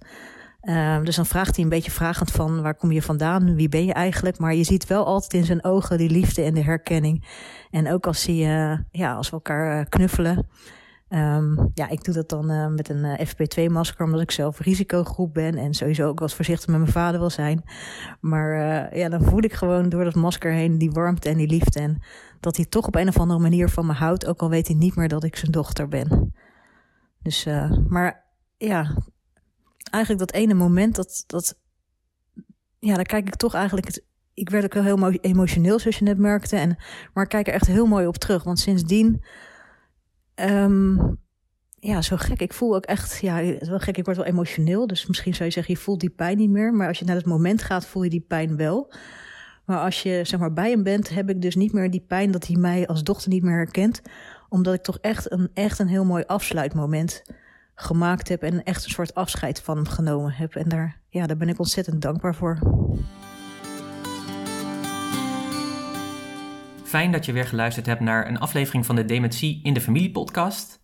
Uh, 0.62 1.02
dus 1.02 1.16
dan 1.16 1.26
vraagt 1.26 1.54
hij 1.54 1.64
een 1.64 1.70
beetje 1.70 1.90
vragend 1.90 2.30
van 2.30 2.62
waar 2.62 2.74
kom 2.74 2.92
je 2.92 3.02
vandaan, 3.02 3.54
wie 3.54 3.68
ben 3.68 3.84
je 3.84 3.92
eigenlijk? 3.92 4.38
Maar 4.38 4.54
je 4.54 4.64
ziet 4.64 4.86
wel 4.86 5.06
altijd 5.06 5.34
in 5.34 5.44
zijn 5.44 5.64
ogen 5.64 5.98
die 5.98 6.10
liefde 6.10 6.42
en 6.42 6.54
de 6.54 6.62
herkenning. 6.62 7.24
En 7.70 7.92
ook 7.92 8.06
als, 8.06 8.26
hij, 8.26 8.34
uh, 8.36 8.78
ja, 8.90 9.14
als 9.14 9.30
we 9.30 9.36
elkaar 9.36 9.78
uh, 9.78 9.84
knuffelen. 9.88 10.48
Um, 11.12 11.70
ja, 11.74 11.88
ik 11.88 12.04
doe 12.04 12.14
dat 12.14 12.28
dan 12.28 12.50
uh, 12.50 12.66
met 12.66 12.88
een 12.88 13.26
FP2-masker, 13.26 14.04
omdat 14.04 14.20
ik 14.20 14.30
zelf 14.30 14.58
risicogroep 14.58 15.34
ben 15.34 15.54
en 15.54 15.74
sowieso 15.74 16.08
ook 16.08 16.18
wat 16.18 16.34
voorzichtig 16.34 16.68
met 16.68 16.78
mijn 16.78 16.92
vader 16.92 17.20
wil 17.20 17.30
zijn. 17.30 17.62
Maar 18.20 18.96
ja, 18.96 19.08
dan 19.08 19.24
voel 19.24 19.42
ik 19.42 19.52
gewoon 19.52 19.88
door 19.88 20.04
dat 20.04 20.14
masker 20.14 20.52
heen 20.52 20.78
die 20.78 20.90
warmte 20.90 21.28
en 21.28 21.36
die 21.36 21.46
liefde. 21.46 21.80
En 21.80 22.02
dat 22.40 22.56
hij 22.56 22.64
toch 22.64 22.86
op 22.86 22.94
een 22.94 23.08
of 23.08 23.18
andere 23.18 23.40
manier 23.40 23.68
van 23.68 23.86
me 23.86 23.92
houdt, 23.92 24.26
ook 24.26 24.40
al 24.40 24.50
weet 24.50 24.66
hij 24.66 24.76
niet 24.76 24.96
meer 24.96 25.08
dat 25.08 25.24
ik 25.24 25.36
zijn 25.36 25.52
dochter 25.52 25.88
ben. 25.88 26.34
Dus, 27.22 27.44
maar 27.88 28.24
ja, 28.56 28.94
eigenlijk 29.90 30.18
dat 30.18 30.40
ene 30.40 30.54
moment 30.54 30.94
dat, 30.94 31.24
dat 31.26 31.58
ja, 32.78 32.94
daar 32.94 33.04
kijk 33.04 33.26
ik 33.26 33.36
toch 33.36 33.54
eigenlijk, 33.54 33.86
het, 33.86 34.04
ik 34.34 34.50
werd 34.50 34.64
ook 34.64 34.74
wel 34.74 34.82
heel 34.82 35.10
emotioneel 35.20 35.78
zoals 35.78 35.98
je 35.98 36.04
net 36.04 36.18
merkte, 36.18 36.56
en, 36.56 36.76
maar 37.14 37.24
ik 37.24 37.30
kijk 37.30 37.46
er 37.46 37.52
echt 37.52 37.66
heel 37.66 37.86
mooi 37.86 38.06
op 38.06 38.16
terug, 38.16 38.42
want 38.42 38.58
sindsdien, 38.58 39.24
um, 40.40 41.18
ja, 41.80 42.02
zo 42.02 42.16
gek. 42.16 42.40
Ik 42.40 42.52
voel 42.52 42.74
ook 42.74 42.84
echt, 42.84 43.18
ja, 43.20 43.36
het 43.36 43.68
wel 43.68 43.78
gek, 43.78 43.96
ik 43.96 44.04
word 44.04 44.16
wel 44.16 44.26
emotioneel, 44.26 44.86
dus 44.86 45.06
misschien 45.06 45.34
zou 45.34 45.44
je 45.44 45.54
zeggen, 45.54 45.74
je 45.74 45.80
voelt 45.80 46.00
die 46.00 46.10
pijn 46.10 46.36
niet 46.36 46.50
meer, 46.50 46.74
maar 46.74 46.88
als 46.88 46.98
je 46.98 47.04
naar 47.04 47.16
het 47.16 47.26
moment 47.26 47.62
gaat, 47.62 47.86
voel 47.86 48.02
je 48.02 48.10
die 48.10 48.24
pijn 48.28 48.56
wel. 48.56 48.92
Maar 49.64 49.78
als 49.78 50.02
je 50.02 50.20
zeg 50.24 50.40
maar 50.40 50.52
bij 50.52 50.70
hem 50.70 50.82
bent, 50.82 51.08
heb 51.08 51.30
ik 51.30 51.42
dus 51.42 51.54
niet 51.54 51.72
meer 51.72 51.90
die 51.90 52.04
pijn 52.08 52.30
dat 52.30 52.46
hij 52.46 52.56
mij 52.56 52.86
als 52.86 53.02
dochter 53.02 53.30
niet 53.30 53.42
meer 53.42 53.56
herkent 53.56 54.02
Omdat 54.48 54.74
ik 54.74 54.82
toch 54.82 54.98
echt 55.00 55.32
een, 55.32 55.50
echt 55.54 55.78
een 55.78 55.88
heel 55.88 56.04
mooi 56.04 56.24
afsluitmoment 56.26 57.22
gemaakt 57.74 58.28
heb 58.28 58.42
en 58.42 58.62
echt 58.62 58.84
een 58.84 58.90
soort 58.90 59.14
afscheid 59.14 59.60
van 59.60 59.76
hem 59.76 59.86
genomen 59.86 60.32
heb. 60.32 60.54
En 60.54 60.68
daar, 60.68 61.00
ja, 61.08 61.26
daar 61.26 61.36
ben 61.36 61.48
ik 61.48 61.58
ontzettend 61.58 62.02
dankbaar 62.02 62.34
voor. 62.34 62.58
Fijn 66.90 67.12
dat 67.12 67.24
je 67.24 67.32
weer 67.32 67.46
geluisterd 67.46 67.86
hebt 67.86 68.00
naar 68.00 68.28
een 68.28 68.38
aflevering 68.38 68.86
van 68.86 68.96
de 68.96 69.04
Dementie 69.04 69.60
in 69.62 69.74
de 69.74 69.80
Familie 69.80 70.10
podcast. 70.10 70.82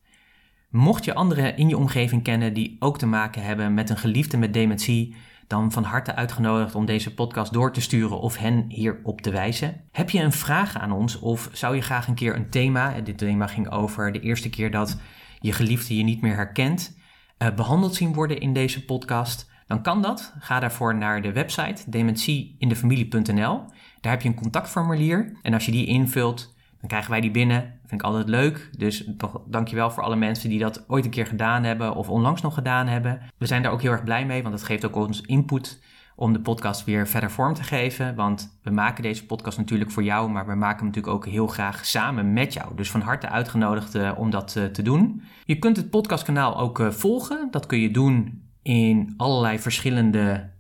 Mocht 0.70 1.04
je 1.04 1.14
anderen 1.14 1.56
in 1.56 1.68
je 1.68 1.76
omgeving 1.76 2.22
kennen 2.22 2.54
die 2.54 2.76
ook 2.78 2.98
te 2.98 3.06
maken 3.06 3.42
hebben 3.42 3.74
met 3.74 3.90
een 3.90 3.96
geliefde 3.96 4.36
met 4.36 4.52
dementie, 4.52 5.16
dan 5.46 5.72
van 5.72 5.82
harte 5.82 6.14
uitgenodigd 6.14 6.74
om 6.74 6.86
deze 6.86 7.14
podcast 7.14 7.52
door 7.52 7.72
te 7.72 7.80
sturen 7.80 8.20
of 8.20 8.36
hen 8.36 8.64
hierop 8.68 9.20
te 9.20 9.30
wijzen. 9.30 9.80
Heb 9.92 10.10
je 10.10 10.22
een 10.22 10.32
vraag 10.32 10.78
aan 10.78 10.92
ons 10.92 11.18
of 11.18 11.48
zou 11.52 11.74
je 11.74 11.82
graag 11.82 12.08
een 12.08 12.14
keer 12.14 12.36
een 12.36 12.50
thema, 12.50 13.00
dit 13.00 13.18
thema 13.18 13.46
ging 13.46 13.70
over 13.70 14.12
de 14.12 14.20
eerste 14.20 14.50
keer 14.50 14.70
dat 14.70 15.00
je 15.40 15.52
geliefde 15.52 15.96
je 15.96 16.02
niet 16.02 16.20
meer 16.20 16.34
herkent, 16.34 16.98
uh, 17.38 17.54
behandeld 17.54 17.94
zien 17.94 18.12
worden 18.12 18.40
in 18.40 18.52
deze 18.52 18.84
podcast? 18.84 19.50
Dan 19.66 19.82
kan 19.82 20.02
dat. 20.02 20.34
Ga 20.38 20.60
daarvoor 20.60 20.94
naar 20.94 21.22
de 21.22 21.32
website 21.32 21.90
dementieindefamilie.nl. 21.90 23.64
Daar 24.06 24.14
heb 24.14 24.24
je 24.24 24.30
een 24.30 24.42
contactformulier 24.42 25.32
en 25.42 25.54
als 25.54 25.66
je 25.66 25.72
die 25.72 25.86
invult, 25.86 26.54
dan 26.80 26.88
krijgen 26.88 27.10
wij 27.10 27.20
die 27.20 27.30
binnen. 27.30 27.60
Vind 27.86 28.00
ik 28.00 28.06
altijd 28.06 28.28
leuk. 28.28 28.70
Dus 28.78 29.10
toch 29.16 29.40
dankjewel 29.46 29.90
voor 29.90 30.02
alle 30.02 30.16
mensen 30.16 30.48
die 30.48 30.58
dat 30.58 30.84
ooit 30.88 31.04
een 31.04 31.10
keer 31.10 31.26
gedaan 31.26 31.64
hebben 31.64 31.94
of 31.94 32.08
onlangs 32.08 32.42
nog 32.42 32.54
gedaan 32.54 32.86
hebben. 32.86 33.20
We 33.38 33.46
zijn 33.46 33.62
daar 33.62 33.72
ook 33.72 33.82
heel 33.82 33.90
erg 33.90 34.04
blij 34.04 34.26
mee, 34.26 34.42
want 34.42 34.54
dat 34.54 34.64
geeft 34.64 34.84
ook 34.84 34.96
ons 34.96 35.20
input 35.20 35.82
om 36.16 36.32
de 36.32 36.40
podcast 36.40 36.84
weer 36.84 37.08
verder 37.08 37.30
vorm 37.30 37.54
te 37.54 37.62
geven. 37.62 38.14
Want 38.14 38.58
we 38.62 38.70
maken 38.70 39.02
deze 39.02 39.26
podcast 39.26 39.58
natuurlijk 39.58 39.90
voor 39.90 40.02
jou, 40.02 40.30
maar 40.30 40.46
we 40.46 40.54
maken 40.54 40.78
hem 40.78 40.86
natuurlijk 40.86 41.14
ook 41.14 41.26
heel 41.26 41.46
graag 41.46 41.86
samen 41.86 42.32
met 42.32 42.52
jou. 42.52 42.76
Dus 42.76 42.90
van 42.90 43.00
harte 43.00 43.28
uitgenodigd 43.28 43.94
uh, 43.94 44.12
om 44.16 44.30
dat 44.30 44.54
uh, 44.58 44.64
te 44.64 44.82
doen. 44.82 45.22
Je 45.44 45.58
kunt 45.58 45.76
het 45.76 45.90
podcastkanaal 45.90 46.58
ook 46.58 46.78
uh, 46.78 46.90
volgen. 46.90 47.48
Dat 47.50 47.66
kun 47.66 47.80
je 47.80 47.90
doen 47.90 48.42
in 48.62 49.14
allerlei 49.16 49.58
verschillende 49.58 50.54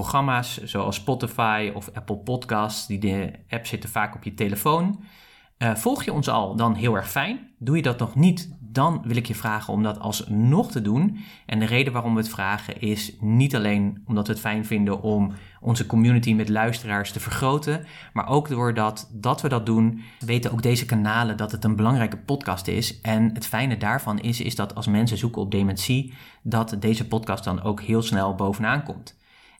programma's, 0.00 0.62
zoals 0.64 0.96
Spotify 0.96 1.70
of 1.74 1.90
Apple 1.94 2.16
Podcasts. 2.16 2.86
Die 2.86 2.98
de 2.98 3.32
app 3.48 3.66
zitten 3.66 3.90
vaak 3.90 4.14
op 4.14 4.24
je 4.24 4.34
telefoon. 4.34 5.04
Uh, 5.58 5.74
volg 5.74 6.04
je 6.04 6.12
ons 6.12 6.28
al, 6.28 6.56
dan 6.56 6.74
heel 6.74 6.94
erg 6.94 7.10
fijn. 7.10 7.50
Doe 7.58 7.76
je 7.76 7.82
dat 7.82 7.98
nog 7.98 8.14
niet, 8.14 8.56
dan 8.60 9.02
wil 9.04 9.16
ik 9.16 9.26
je 9.26 9.34
vragen 9.34 9.72
om 9.72 9.82
dat 9.82 9.98
alsnog 9.98 10.70
te 10.70 10.82
doen. 10.82 11.18
En 11.46 11.58
de 11.58 11.64
reden 11.64 11.92
waarom 11.92 12.14
we 12.14 12.20
het 12.20 12.28
vragen 12.28 12.80
is 12.80 13.16
niet 13.20 13.54
alleen 13.54 14.02
omdat 14.06 14.26
we 14.26 14.32
het 14.32 14.42
fijn 14.42 14.64
vinden 14.64 15.02
om 15.02 15.32
onze 15.60 15.86
community 15.86 16.34
met 16.34 16.48
luisteraars 16.48 17.12
te 17.12 17.20
vergroten, 17.20 17.86
maar 18.12 18.28
ook 18.28 18.48
doordat 18.48 19.10
dat 19.12 19.40
we 19.42 19.48
dat 19.48 19.66
doen, 19.66 20.02
weten 20.18 20.52
ook 20.52 20.62
deze 20.62 20.86
kanalen 20.86 21.36
dat 21.36 21.52
het 21.52 21.64
een 21.64 21.76
belangrijke 21.76 22.18
podcast 22.18 22.66
is. 22.66 23.00
En 23.00 23.30
het 23.34 23.46
fijne 23.46 23.76
daarvan 23.76 24.18
is, 24.18 24.40
is 24.40 24.54
dat 24.54 24.74
als 24.74 24.86
mensen 24.86 25.18
zoeken 25.18 25.42
op 25.42 25.50
dementie, 25.50 26.14
dat 26.42 26.76
deze 26.78 27.08
podcast 27.08 27.44
dan 27.44 27.62
ook 27.62 27.80
heel 27.80 28.02
snel 28.02 28.34
bovenaan 28.34 28.82
komt. 28.82 29.16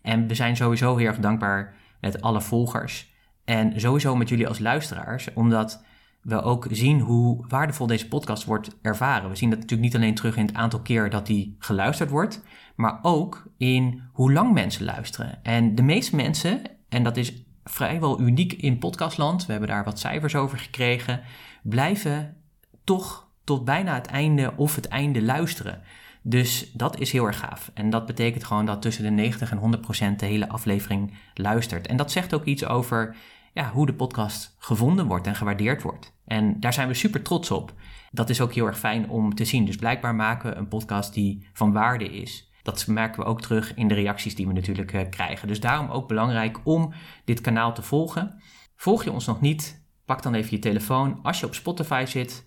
En 0.06 0.26
we 0.26 0.34
zijn 0.34 0.56
sowieso 0.56 0.96
heel 0.96 1.06
erg 1.06 1.18
dankbaar 1.18 1.74
met 2.00 2.20
alle 2.20 2.40
volgers. 2.40 3.12
En 3.44 3.80
sowieso 3.80 4.16
met 4.16 4.28
jullie 4.28 4.48
als 4.48 4.58
luisteraars, 4.58 5.32
omdat 5.34 5.84
we 6.22 6.42
ook 6.42 6.66
zien 6.70 7.00
hoe 7.00 7.44
waardevol 7.48 7.86
deze 7.86 8.08
podcast 8.08 8.44
wordt 8.44 8.76
ervaren. 8.82 9.30
We 9.30 9.36
zien 9.36 9.50
dat 9.50 9.58
natuurlijk 9.58 9.88
niet 9.88 10.02
alleen 10.02 10.14
terug 10.14 10.36
in 10.36 10.46
het 10.46 10.54
aantal 10.54 10.80
keer 10.80 11.10
dat 11.10 11.26
die 11.26 11.56
geluisterd 11.58 12.10
wordt, 12.10 12.42
maar 12.76 12.98
ook 13.02 13.44
in 13.56 14.02
hoe 14.12 14.32
lang 14.32 14.52
mensen 14.52 14.84
luisteren. 14.84 15.44
En 15.44 15.74
de 15.74 15.82
meeste 15.82 16.16
mensen, 16.16 16.62
en 16.88 17.02
dat 17.02 17.16
is 17.16 17.44
vrijwel 17.64 18.20
uniek 18.20 18.52
in 18.52 18.78
podcastland, 18.78 19.46
we 19.46 19.50
hebben 19.50 19.70
daar 19.70 19.84
wat 19.84 19.98
cijfers 19.98 20.34
over 20.34 20.58
gekregen, 20.58 21.20
blijven 21.62 22.36
toch 22.84 23.28
tot 23.44 23.64
bijna 23.64 23.94
het 23.94 24.06
einde 24.06 24.52
of 24.56 24.74
het 24.74 24.88
einde 24.88 25.22
luisteren. 25.22 25.82
Dus 26.28 26.72
dat 26.72 26.98
is 26.98 27.12
heel 27.12 27.26
erg 27.26 27.38
gaaf. 27.38 27.70
En 27.74 27.90
dat 27.90 28.06
betekent 28.06 28.44
gewoon 28.44 28.66
dat 28.66 28.82
tussen 28.82 29.04
de 29.04 29.10
90 29.10 29.50
en 29.50 29.58
100 29.58 29.82
procent 29.82 30.20
de 30.20 30.26
hele 30.26 30.48
aflevering 30.48 31.14
luistert. 31.34 31.86
En 31.86 31.96
dat 31.96 32.12
zegt 32.12 32.34
ook 32.34 32.44
iets 32.44 32.64
over 32.64 33.16
ja, 33.52 33.70
hoe 33.70 33.86
de 33.86 33.94
podcast 33.94 34.56
gevonden 34.58 35.06
wordt 35.06 35.26
en 35.26 35.34
gewaardeerd 35.34 35.82
wordt. 35.82 36.16
En 36.24 36.60
daar 36.60 36.72
zijn 36.72 36.88
we 36.88 36.94
super 36.94 37.22
trots 37.22 37.50
op. 37.50 37.74
Dat 38.10 38.30
is 38.30 38.40
ook 38.40 38.52
heel 38.52 38.66
erg 38.66 38.78
fijn 38.78 39.08
om 39.08 39.34
te 39.34 39.44
zien. 39.44 39.64
Dus 39.64 39.76
blijkbaar 39.76 40.14
maken 40.14 40.50
we 40.50 40.56
een 40.56 40.68
podcast 40.68 41.14
die 41.14 41.48
van 41.52 41.72
waarde 41.72 42.08
is. 42.08 42.50
Dat 42.62 42.86
merken 42.86 43.22
we 43.22 43.28
ook 43.28 43.40
terug 43.40 43.74
in 43.74 43.88
de 43.88 43.94
reacties 43.94 44.34
die 44.34 44.46
we 44.46 44.52
natuurlijk 44.52 44.92
uh, 44.92 45.00
krijgen. 45.10 45.48
Dus 45.48 45.60
daarom 45.60 45.90
ook 45.90 46.08
belangrijk 46.08 46.60
om 46.64 46.92
dit 47.24 47.40
kanaal 47.40 47.74
te 47.74 47.82
volgen. 47.82 48.42
Volg 48.76 49.04
je 49.04 49.12
ons 49.12 49.26
nog 49.26 49.40
niet? 49.40 49.84
Pak 50.04 50.22
dan 50.22 50.34
even 50.34 50.50
je 50.50 50.58
telefoon. 50.58 51.18
Als 51.22 51.40
je 51.40 51.46
op 51.46 51.54
Spotify 51.54 52.04
zit, 52.06 52.46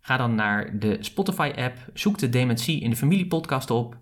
ga 0.00 0.16
dan 0.16 0.34
naar 0.34 0.78
de 0.78 0.96
Spotify-app. 1.00 1.78
Zoek 1.94 2.18
de 2.18 2.28
Dementie 2.28 2.80
in 2.80 2.90
de 2.90 2.96
Familie 2.96 3.26
podcast 3.26 3.70
op. 3.70 3.96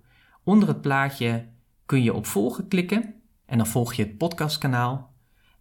Onder 0.44 0.68
het 0.68 0.80
plaatje 0.80 1.44
kun 1.86 2.02
je 2.02 2.14
op 2.14 2.26
volgen 2.26 2.68
klikken. 2.68 3.14
En 3.46 3.58
dan 3.58 3.66
volg 3.66 3.94
je 3.94 4.02
het 4.02 4.16
podcastkanaal. 4.18 5.14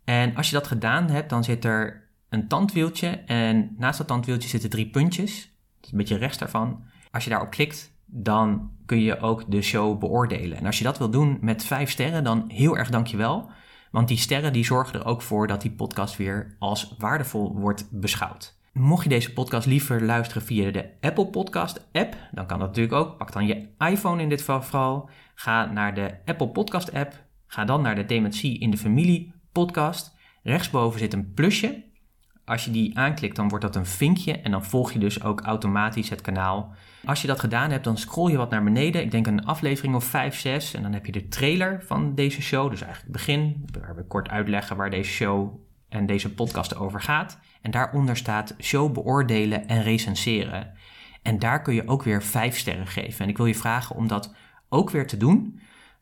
En 0.03 0.35
als 0.35 0.49
je 0.49 0.55
dat 0.55 0.67
gedaan 0.67 1.09
hebt, 1.09 1.29
dan 1.29 1.43
zit 1.43 1.65
er 1.65 2.07
een 2.29 2.47
tandwieltje 2.47 3.07
en 3.09 3.75
naast 3.77 3.97
dat 3.97 4.07
tandwieltje 4.07 4.49
zitten 4.49 4.69
drie 4.69 4.89
puntjes. 4.89 5.51
Een 5.81 5.97
beetje 5.97 6.17
rechts 6.17 6.37
daarvan. 6.37 6.83
Als 7.11 7.23
je 7.23 7.29
daarop 7.29 7.49
klikt, 7.49 7.93
dan 8.05 8.71
kun 8.85 9.01
je 9.01 9.19
ook 9.19 9.51
de 9.51 9.61
show 9.61 9.99
beoordelen. 9.99 10.57
En 10.57 10.65
als 10.65 10.77
je 10.77 10.83
dat 10.83 10.97
wil 10.97 11.09
doen 11.09 11.37
met 11.41 11.65
vijf 11.65 11.89
sterren, 11.89 12.23
dan 12.23 12.45
heel 12.47 12.77
erg 12.77 12.89
dankjewel. 12.89 13.49
Want 13.91 14.07
die 14.07 14.17
sterren 14.17 14.53
die 14.53 14.65
zorgen 14.65 14.99
er 14.99 15.05
ook 15.05 15.21
voor 15.21 15.47
dat 15.47 15.61
die 15.61 15.71
podcast 15.71 16.17
weer 16.17 16.55
als 16.59 16.95
waardevol 16.97 17.53
wordt 17.59 17.87
beschouwd. 17.91 18.54
Mocht 18.79 19.03
je 19.03 19.09
deze 19.09 19.33
podcast 19.33 19.67
liever 19.67 20.03
luisteren 20.03 20.43
via 20.43 20.71
de 20.71 20.89
Apple 21.01 21.27
Podcast 21.27 21.87
app, 21.91 22.15
dan 22.31 22.45
kan 22.45 22.59
dat 22.59 22.67
natuurlijk 22.67 22.95
ook. 22.95 23.17
Pak 23.17 23.31
dan 23.31 23.47
je 23.47 23.67
iPhone 23.77 24.21
in 24.21 24.29
dit 24.29 24.41
geval. 24.41 25.09
Ga 25.35 25.65
naar 25.65 25.95
de 25.95 26.15
Apple 26.25 26.47
Podcast 26.47 26.93
app. 26.93 27.13
Ga 27.47 27.65
dan 27.65 27.81
naar 27.81 27.95
de 27.95 28.05
Dementie 28.05 28.59
in 28.59 28.71
de 28.71 28.77
Familie 28.77 29.33
podcast. 29.51 30.15
Rechtsboven 30.43 30.99
zit 30.99 31.13
een 31.13 31.33
plusje. 31.33 31.83
Als 32.45 32.65
je 32.65 32.71
die 32.71 32.97
aanklikt, 32.97 33.35
dan 33.35 33.49
wordt 33.49 33.65
dat 33.65 33.75
een 33.75 33.85
vinkje 33.85 34.39
en 34.39 34.51
dan 34.51 34.65
volg 34.65 34.91
je 34.91 34.99
dus 34.99 35.23
ook 35.23 35.41
automatisch 35.41 36.09
het 36.09 36.21
kanaal. 36.21 36.73
Als 37.05 37.21
je 37.21 37.27
dat 37.27 37.39
gedaan 37.39 37.71
hebt, 37.71 37.83
dan 37.83 37.97
scroll 37.97 38.31
je 38.31 38.37
wat 38.37 38.49
naar 38.49 38.63
beneden. 38.63 39.01
Ik 39.01 39.11
denk 39.11 39.27
een 39.27 39.45
aflevering 39.45 39.95
of 39.95 40.03
5, 40.03 40.39
6 40.39 40.73
en 40.73 40.81
dan 40.81 40.93
heb 40.93 41.05
je 41.05 41.11
de 41.11 41.27
trailer 41.27 41.83
van 41.85 42.15
deze 42.15 42.41
show. 42.41 42.69
Dus 42.69 42.81
eigenlijk 42.81 43.13
het 43.13 43.25
begin, 43.25 43.65
waar 43.81 43.95
we 43.95 44.03
kort 44.03 44.29
uitleggen 44.29 44.75
waar 44.75 44.89
deze 44.89 45.11
show 45.11 45.63
en 45.89 46.05
deze 46.05 46.33
podcast 46.33 46.75
over 46.75 47.01
gaat. 47.01 47.39
En 47.65 47.71
daaronder 47.71 48.17
staat 48.17 48.55
show 48.59 48.93
beoordelen 48.93 49.67
en 49.67 49.83
recenseren. 49.83 50.73
En 51.21 51.39
daar 51.39 51.61
kun 51.61 51.73
je 51.73 51.87
ook 51.87 52.03
weer 52.03 52.23
5 52.23 52.57
sterren 52.57 52.87
geven. 52.87 53.23
En 53.23 53.29
ik 53.29 53.37
wil 53.37 53.45
je 53.45 53.55
vragen 53.55 53.95
om 53.95 54.07
dat 54.07 54.35
ook 54.69 54.89
weer 54.89 55.07
te 55.07 55.17
doen. 55.17 55.59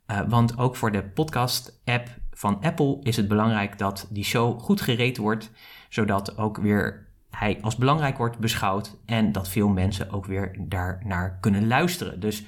Uh, 0.07 0.21
want 0.27 0.57
ook 0.57 0.75
voor 0.75 0.91
de 0.91 1.03
podcast-app 1.03 2.07
van 2.31 2.61
Apple 2.61 2.99
is 3.03 3.17
het 3.17 3.27
belangrijk 3.27 3.77
dat 3.77 4.07
die 4.09 4.23
show 4.23 4.59
goed 4.59 4.81
gereed 4.81 5.17
wordt, 5.17 5.51
zodat 5.89 6.37
ook 6.37 6.57
weer 6.57 7.07
hij 7.29 7.57
als 7.61 7.75
belangrijk 7.75 8.17
wordt 8.17 8.37
beschouwd 8.37 8.95
en 9.05 9.31
dat 9.31 9.49
veel 9.49 9.67
mensen 9.67 10.11
ook 10.11 10.25
weer 10.25 10.55
daarnaar 10.59 11.37
kunnen 11.39 11.67
luisteren. 11.67 12.19
Dus 12.19 12.43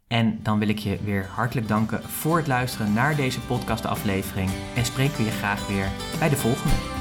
En 0.09 0.39
dan 0.43 0.59
wil 0.59 0.69
ik 0.69 0.79
je 0.79 0.99
weer 1.05 1.27
hartelijk 1.27 1.69
danken 1.69 2.03
voor 2.03 2.37
het 2.37 2.47
luisteren 2.47 2.93
naar 2.93 3.17
deze 3.17 3.41
podcastaflevering 3.41 4.51
en 4.77 4.85
spreken 4.85 5.17
we 5.17 5.25
je 5.25 5.31
graag 5.31 5.69
weer 5.69 5.89
bij 6.19 6.29
de 6.29 6.37
volgende. 6.37 7.00